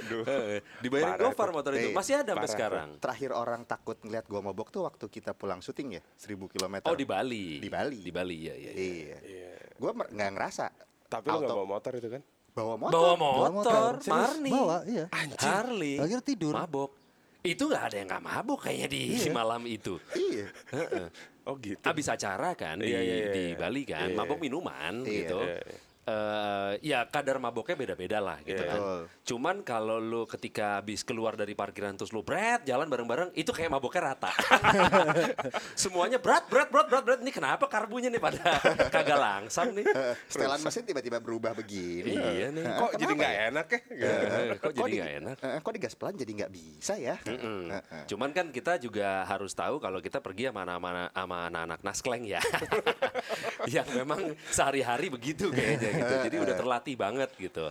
[0.00, 0.22] aduh.
[0.80, 1.90] dibayarin Parah Gofar motor itu.
[1.90, 2.88] Eh, Masih ada sampai sekarang.
[2.98, 6.74] Terakhir orang takut ngeliat gua mabok tuh waktu kita pulang syuting ya, 1000 km.
[6.84, 7.51] Oh di Bali.
[7.58, 7.98] Di Bali.
[8.00, 8.72] Di Bali ya ya.
[8.72, 9.16] Iya.
[9.76, 10.64] Gua mer- nggak ngerasa.
[11.08, 12.22] Tapi nggak Auto- bawa motor itu kan?
[12.52, 12.92] bawa motor.
[12.92, 14.50] Bawa Bawa motor, Marni.
[14.52, 15.04] Bawa, iya.
[15.40, 15.96] Harley.
[15.96, 16.52] Akhirnya tidur.
[16.52, 16.90] Mabok.
[17.42, 19.96] Itu nggak ada yang nggak mabok kayaknya di malam itu.
[20.14, 20.46] Iya.
[21.42, 21.82] Oh gitu.
[21.82, 23.58] Abis acara kan di, Iya, iya, iya, di iya.
[23.58, 24.44] Bali kan, Iya, mabok iya.
[24.46, 25.40] minuman Iya, gitu.
[25.42, 25.78] iya, iya.
[26.02, 28.66] Eh, ya kadar maboknya beda-beda lah gitu Iya.
[28.66, 28.74] kan.
[28.74, 29.00] Betul.
[29.22, 33.70] Cuman kalau lu ketika habis keluar dari parkiran terus lu bret jalan bareng-bareng itu kayak
[33.70, 34.34] maboknya rata.
[35.78, 37.18] Semuanya berat berat berat berat berat.
[37.22, 38.42] Ini kenapa karbunya nih pada
[38.94, 39.86] kagak langsam nih?
[40.26, 42.18] Setelan mesin tiba-tiba berubah begini.
[42.18, 42.64] iya nih.
[42.66, 43.80] Kok jadi nggak enak ya?
[43.92, 45.36] Eh, Kok jadi di- nggak enak?
[45.38, 47.14] eh, kok digas pelan jadi nggak bisa ya?
[47.22, 47.66] Mm.
[47.70, 47.82] Eh.
[48.06, 52.42] Cuman kan kita juga harus tahu kalau kita pergi sama anak-anak sama anak-anak naskleng ya.
[53.68, 56.14] yang memang sehari-hari begitu kayaknya gitu.
[56.30, 57.68] Jadi udah terlatih banget gitu.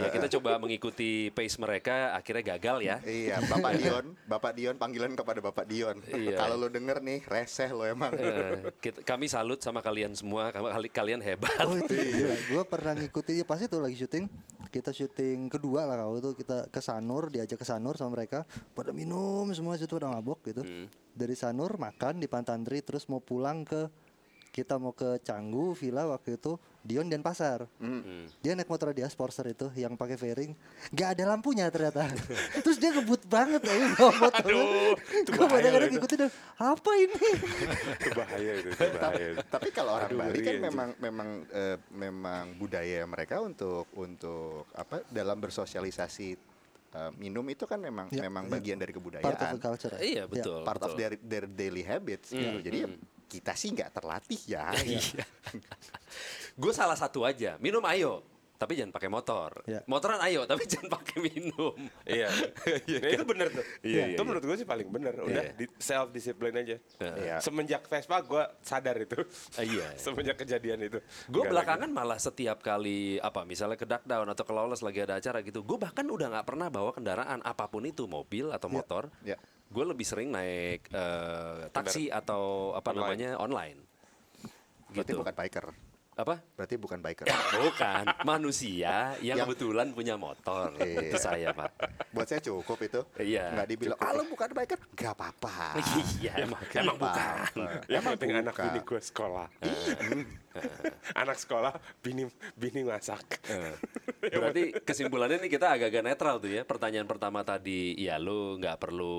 [0.00, 2.96] Ya kita coba mengikuti pace mereka akhirnya gagal ya.
[3.04, 6.00] Iya, Bapak Dion, Bapak Dion panggilan kepada Bapak Dion.
[6.08, 6.40] Iya.
[6.40, 8.08] Kalau lo denger nih, reseh lo emang.
[8.16, 11.52] Eh, kita- kami salut sama kalian semua, kali- kalian hebat.
[11.68, 12.34] Oh itu gila.
[12.34, 14.24] Gue pernah ngikutin, ya pasti tuh lagi syuting.
[14.72, 18.48] Kita syuting kedua lah kalau itu kita ke Sanur, diajak ke Sanur sama mereka.
[18.72, 20.64] Pada minum semua situ udah mabok gitu.
[21.12, 23.92] Dari Sanur makan di Pantandri terus mau pulang ke
[24.52, 27.64] kita mau ke Canggu Villa waktu itu Dion dan Pasar.
[27.78, 28.26] Hmm.
[28.42, 30.52] Dia naik motor dia Sportster itu yang pakai fairing,
[30.90, 32.04] nggak ada lampunya ternyata.
[32.66, 34.50] Terus dia ngebut banget aja bawa motor.
[35.32, 35.94] Gue kadang-kadang itu.
[35.96, 37.28] ngikutin dan apa ini?
[38.02, 39.26] Itu bahaya itu, itu bahaya.
[39.32, 39.40] itu.
[39.46, 45.06] Tapi kalau orang Aduh, Bali kan memang memang eh, memang budaya mereka untuk untuk apa
[45.08, 46.28] dalam bersosialisasi
[46.92, 48.58] eh, minum itu kan memang Ya, memang ya.
[48.58, 49.54] bagian dari Part of kebudayaan.
[49.54, 49.92] the culture.
[49.94, 50.00] ya.
[50.02, 50.60] Iya betul.
[50.60, 50.98] part of betul.
[50.98, 52.58] their their daily habits gitu.
[52.58, 52.88] Jadi ya,
[53.32, 54.68] kita sih nggak terlatih ya.
[54.84, 55.24] Iya.
[56.52, 58.20] Gue salah satu aja, minum ayo,
[58.60, 59.50] tapi jangan pakai motor.
[59.66, 59.80] Iya.
[59.88, 61.74] Motoran ayo, tapi jangan pakai minum.
[62.04, 62.28] Iya.
[63.02, 63.64] Nah, itu bener tuh.
[63.82, 65.16] Iya, itu iya, menurut gue sih paling bener.
[65.18, 65.58] Udah Iya.
[65.58, 66.76] di self discipline aja.
[67.00, 67.36] Iya.
[67.42, 69.18] Semenjak Vespa gue sadar itu.
[69.58, 69.88] Ah, iya.
[69.98, 71.02] Semenjak kejadian itu.
[71.26, 75.42] Gue belakangan malah setiap kali apa misalnya ke Duckdown atau ke Lawless lagi ada acara
[75.42, 79.10] gitu, gue bahkan udah nggak pernah bawa kendaraan apa pun itu mobil atau motor.
[79.26, 79.40] Ya.
[79.72, 83.00] Gue lebih sering naik eh, taksi atau apa Online.
[83.00, 83.78] namanya online.
[84.92, 85.18] Berarti Gitu.
[85.18, 85.66] bukan biker.
[86.12, 86.44] Apa?
[86.52, 87.24] Berarti bukan biker.
[87.56, 90.68] Bukan manusia yang, Yang- kebetulan punya motor.
[90.76, 91.08] Iya.
[91.08, 91.72] Itu saya pak.
[92.12, 93.00] Buat saya cukup itu.
[93.16, 94.78] Iya, Nggak dibilang, lo bukan biker.
[94.92, 95.80] Gak apa-apa.
[96.20, 97.36] iya emang, emang bukan.
[97.88, 98.64] Yang Emang penting anak bukan.
[98.68, 99.46] bini gue sekolah.
[101.16, 101.72] anak sekolah,
[102.04, 103.40] bini bini masak.
[104.20, 106.62] Berarti kesimpulannya nih kita agak-agak netral tuh ya.
[106.68, 109.16] Pertanyaan pertama tadi, ya lu nggak perlu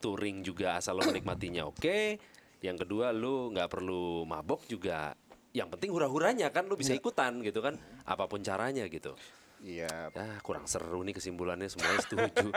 [0.00, 2.16] touring juga asal lo menikmatinya oke.
[2.64, 5.12] Yang kedua lu nggak perlu mabok juga.
[5.50, 7.74] Yang penting hura-huranya kan lu bisa ikutan gitu kan.
[8.04, 9.18] Apa pun caranya gitu.
[9.60, 10.08] Iya.
[10.08, 12.48] Ya kurang seru nih kesimpulannya semuanya setuju.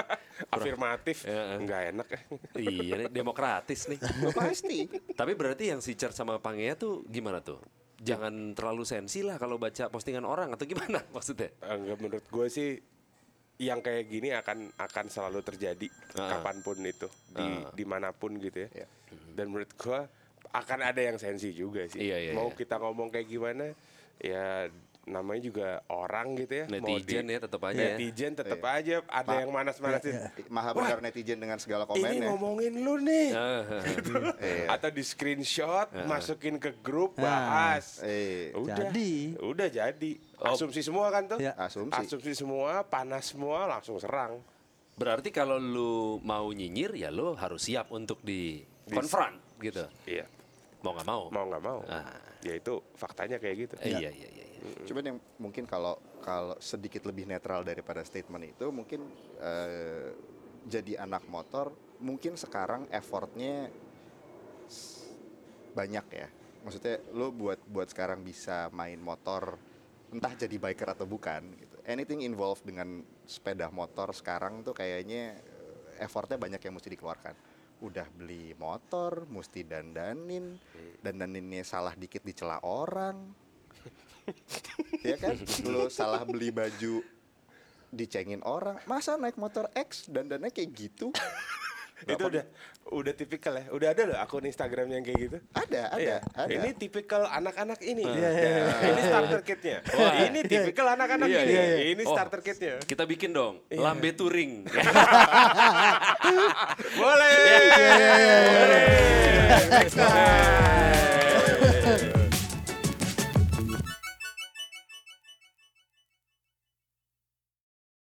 [0.47, 1.59] Kurang- Afirmatif, Iya.
[1.59, 2.07] nggak enak.
[2.55, 3.99] iya nih demokratis nih.
[4.33, 4.87] Pasti.
[5.11, 7.59] Tapi berarti yang si Cer sama Pangea tuh gimana tuh?
[7.97, 11.51] Jangan terlalu sensi lah kalau baca postingan orang atau gimana maksudnya?
[11.61, 12.69] Enggak menurut gue sih
[13.55, 16.39] yang kayak gini akan akan selalu terjadi Ah.
[16.39, 17.69] kapan pun itu di Ah.
[17.69, 18.69] di mana pun gitu ya.
[18.73, 18.87] Iya.
[19.33, 19.99] Dan menurut gue
[20.53, 21.97] akan ada yang sensi juga sih.
[21.99, 22.55] Iya, iya, Mau iya.
[22.55, 23.73] kita ngomong kayak gimana
[24.15, 24.69] ya
[25.03, 26.65] namanya juga orang gitu ya.
[26.69, 27.85] Netizen di- ya tetap aja ya.
[27.91, 28.71] Netizen tetap Iya.
[28.71, 29.35] aja ada Pak.
[29.35, 30.15] yang manas-manasin.
[30.47, 32.27] Maha benar netizen dengan segala Ini komennya.
[32.31, 33.27] ngomongin lu nih.
[33.35, 33.61] Ah,
[34.39, 34.65] Iya.
[34.71, 37.25] Atau di screenshot, masukin ke grup, Nah.
[37.25, 37.99] bahas.
[37.99, 39.35] Eh, Udah, Jadi.
[39.35, 40.11] udah jadi.
[40.39, 41.39] Asumsi semua kan tuh?
[41.41, 41.51] Ya.
[41.57, 42.31] Asumsi.
[42.31, 44.39] semua, panas semua, langsung serang.
[44.93, 49.83] Berarti kalau lu mau nyinyir ya lu harus siap untuk di confront gitu.
[50.05, 50.23] Iya,
[50.83, 51.23] Mau nggak mau.
[51.31, 51.79] mau nggak mau.
[51.87, 52.11] Ah.
[52.43, 53.73] Ya itu faktanya kayak gitu.
[53.79, 54.45] Eh, Iya iya iya.
[54.59, 54.59] iya.
[54.83, 59.07] Cuman yang mungkin kalau kalau sedikit lebih netral daripada statement itu mungkin
[59.39, 60.11] eh,
[60.67, 63.67] jadi anak motor mungkin sekarang effortnya
[65.73, 66.27] banyak ya
[66.63, 69.59] maksudnya lo buat buat sekarang bisa main motor
[70.13, 76.03] entah jadi biker atau bukan gitu anything involved dengan sepeda motor sekarang tuh kayaknya eh,
[76.05, 77.35] effortnya banyak yang mesti dikeluarkan
[77.81, 80.59] udah beli motor mesti dandanin.
[81.01, 83.17] Dandaninnya salah dikit dicela orang.
[85.03, 85.35] Ya kan?
[85.67, 87.03] Lo salah beli baju
[87.91, 88.79] dicengin orang.
[88.87, 91.11] Masa naik motor X dandannya kayak gitu
[92.05, 92.43] itu udah
[92.91, 93.65] udah tipikal ya.
[93.69, 95.37] Udah ada loh akun Instagram yang kayak gitu.
[95.53, 96.17] ada ada Iya.
[96.35, 98.03] ada Ini tipikal anak-anak ini.
[98.03, 98.63] Iya, iya, iya.
[98.63, 99.77] Nah, Ini starter kitnya.
[100.23, 101.49] Ini tipikal anak-anak Iya, ini.
[101.49, 101.77] iya, iya.
[101.89, 102.11] Ini Oh.
[102.11, 102.73] starter kitnya.
[102.81, 104.63] Kita bikin dong lambe touring.
[106.93, 107.33] Boleh.
[108.53, 108.85] Boleh.
[109.69, 110.82] Next time.